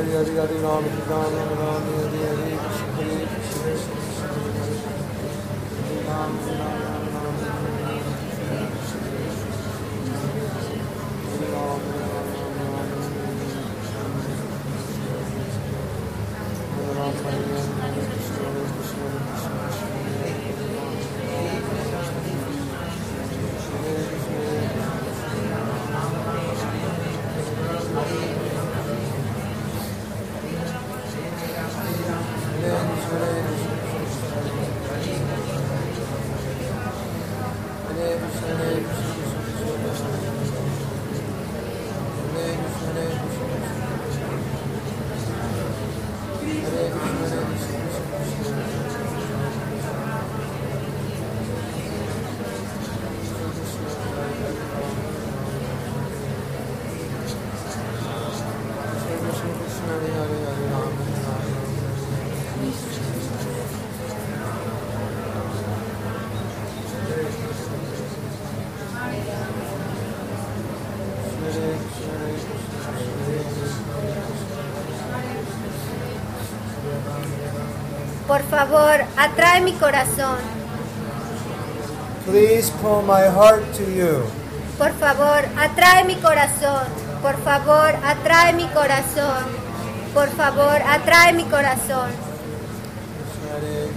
Krishna 0.00 0.24
Hare 0.24 0.32
Hare 0.34 0.56
Hare 0.56 0.62
Ram 0.62 0.84
Hare 0.88 1.56
Ram 1.60 1.84
Ram 2.40 2.59
favor, 78.50 79.04
atrae 79.16 79.60
mi 79.60 79.72
corazón. 79.74 80.38
Please 82.26 82.70
pull 82.82 83.02
my 83.02 83.26
heart 83.26 83.62
to 83.78 83.84
you. 83.84 84.24
Por 84.76 84.92
favor, 84.94 85.44
atrae 85.56 86.04
mi 86.04 86.16
corazón. 86.16 86.84
Por 87.22 87.36
favor, 87.44 87.94
atrae 88.04 88.52
mi 88.52 88.66
corazón. 88.68 89.44
Por 90.12 90.28
favor, 90.30 90.82
atrae 90.82 91.32
mi 91.32 91.44
corazón. 91.44 92.10
Hare 93.50 93.90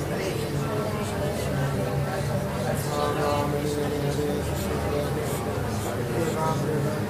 Yeah. 6.46 7.05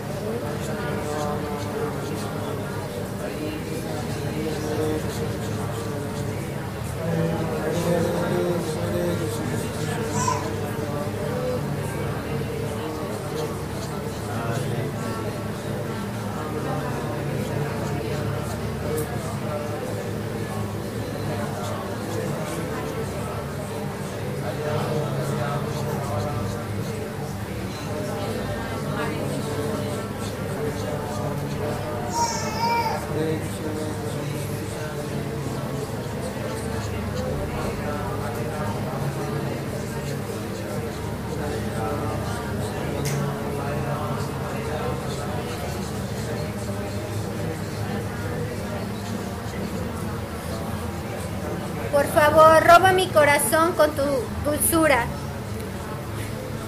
Roba 52.87 52.92
mi 52.92 53.09
corazón 53.09 53.72
con 53.72 53.90
tu 53.90 54.03
dulzura. 54.44 55.07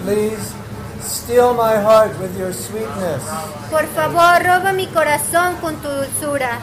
Please 0.03 0.53
steal 1.01 1.53
my 1.53 1.75
heart 1.75 2.11
with 2.19 2.37
your 2.37 2.53
sweetness. 2.53 3.23
Por 3.71 3.85
favor, 3.87 4.43
roba 4.43 4.73
mi 4.73 4.87
corazón 4.87 5.55
con 5.61 5.75
tu 5.77 5.87
dulzura. 5.87 6.59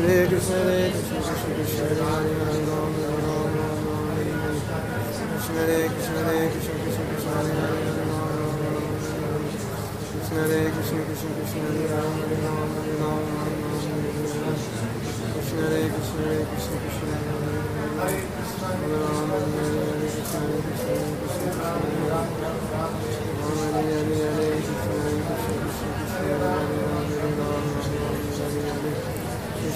Hare 0.00 0.26
Krishna, 0.28 0.56
Hare 0.56 0.90
Krishna, 0.90 1.20
Krishna 1.20 1.54
Krishna, 1.54 1.84
Hare 1.84 2.00
Hare, 2.00 2.64
Rama, 2.64 3.00
Hare 3.00 3.20
Rama, 3.20 3.52
Rama 3.52 4.16
Hare 4.16 4.32
Hare. 4.40 4.64
Krishna 5.30 5.60
Hare 5.60 5.88
Krishna, 5.92 6.20
Hare 6.24 6.48
Krishna, 6.50 6.74
Krishna 6.80 7.04
Krishna, 7.04 7.32
Hare 7.36 7.52
Hare, 7.60 7.92
Rama 8.00 8.32
Rama 8.40 8.60
Hare 8.60 8.80
Hare. 8.80 9.52
Krishna 10.10 10.40
Hare 10.40 10.70
Krishna, 10.72 11.00
Krishna 11.04 11.30
Krishna, 11.36 11.60
Hare 11.60 11.84
Hare 11.84 12.32
Rama 12.40 12.64
Rama 13.00 13.28
Hare 13.40 13.60
Hare. 13.60 14.56
Krishna 15.34 15.60
Hare 15.68 15.88
Krishna, 15.92 16.22
Hare 16.24 16.44
Krishna, 16.48 16.76
Krishna 16.80 17.10
Hare 17.10 17.44
Hare, 18.00 18.24
Hare 18.70 18.96
Rama, 19.04 19.36
Hare 19.36 19.60
Hare, 19.60 20.08
Krishna, 20.16 20.38
Hare 20.40 20.60
Krishna, 20.64 20.96
Krishna, 21.00 21.44
Krishna 21.44 21.52
Hare 21.60 21.92
Hare. 21.92 22.32
Rama 23.40 23.66
Hare 23.70 24.00
Hare, 24.00 24.32
Hare 24.32 24.49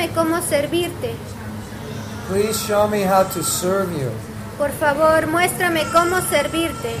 muéstrame 0.00 0.08
cómo 0.14 0.40
servirte. 0.40 1.14
Please 2.28 2.58
show 2.66 2.88
me 2.88 3.02
how 3.02 3.24
to 3.24 3.42
serve 3.42 3.92
you. 3.98 4.10
Por 4.56 4.70
favor, 4.70 5.26
muéstrame 5.26 5.84
cómo 5.92 6.20
servirte. 6.22 6.94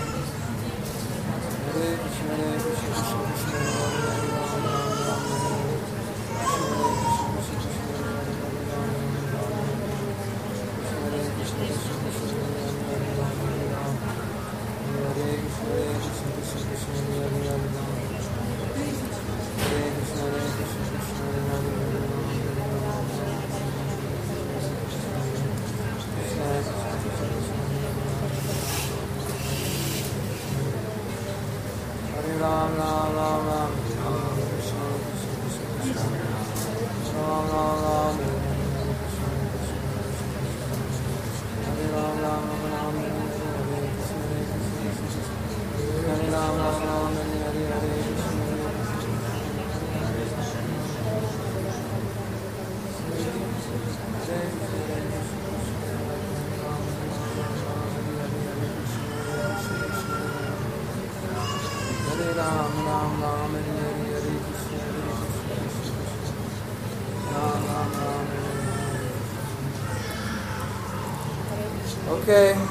Okay, 72.30 72.69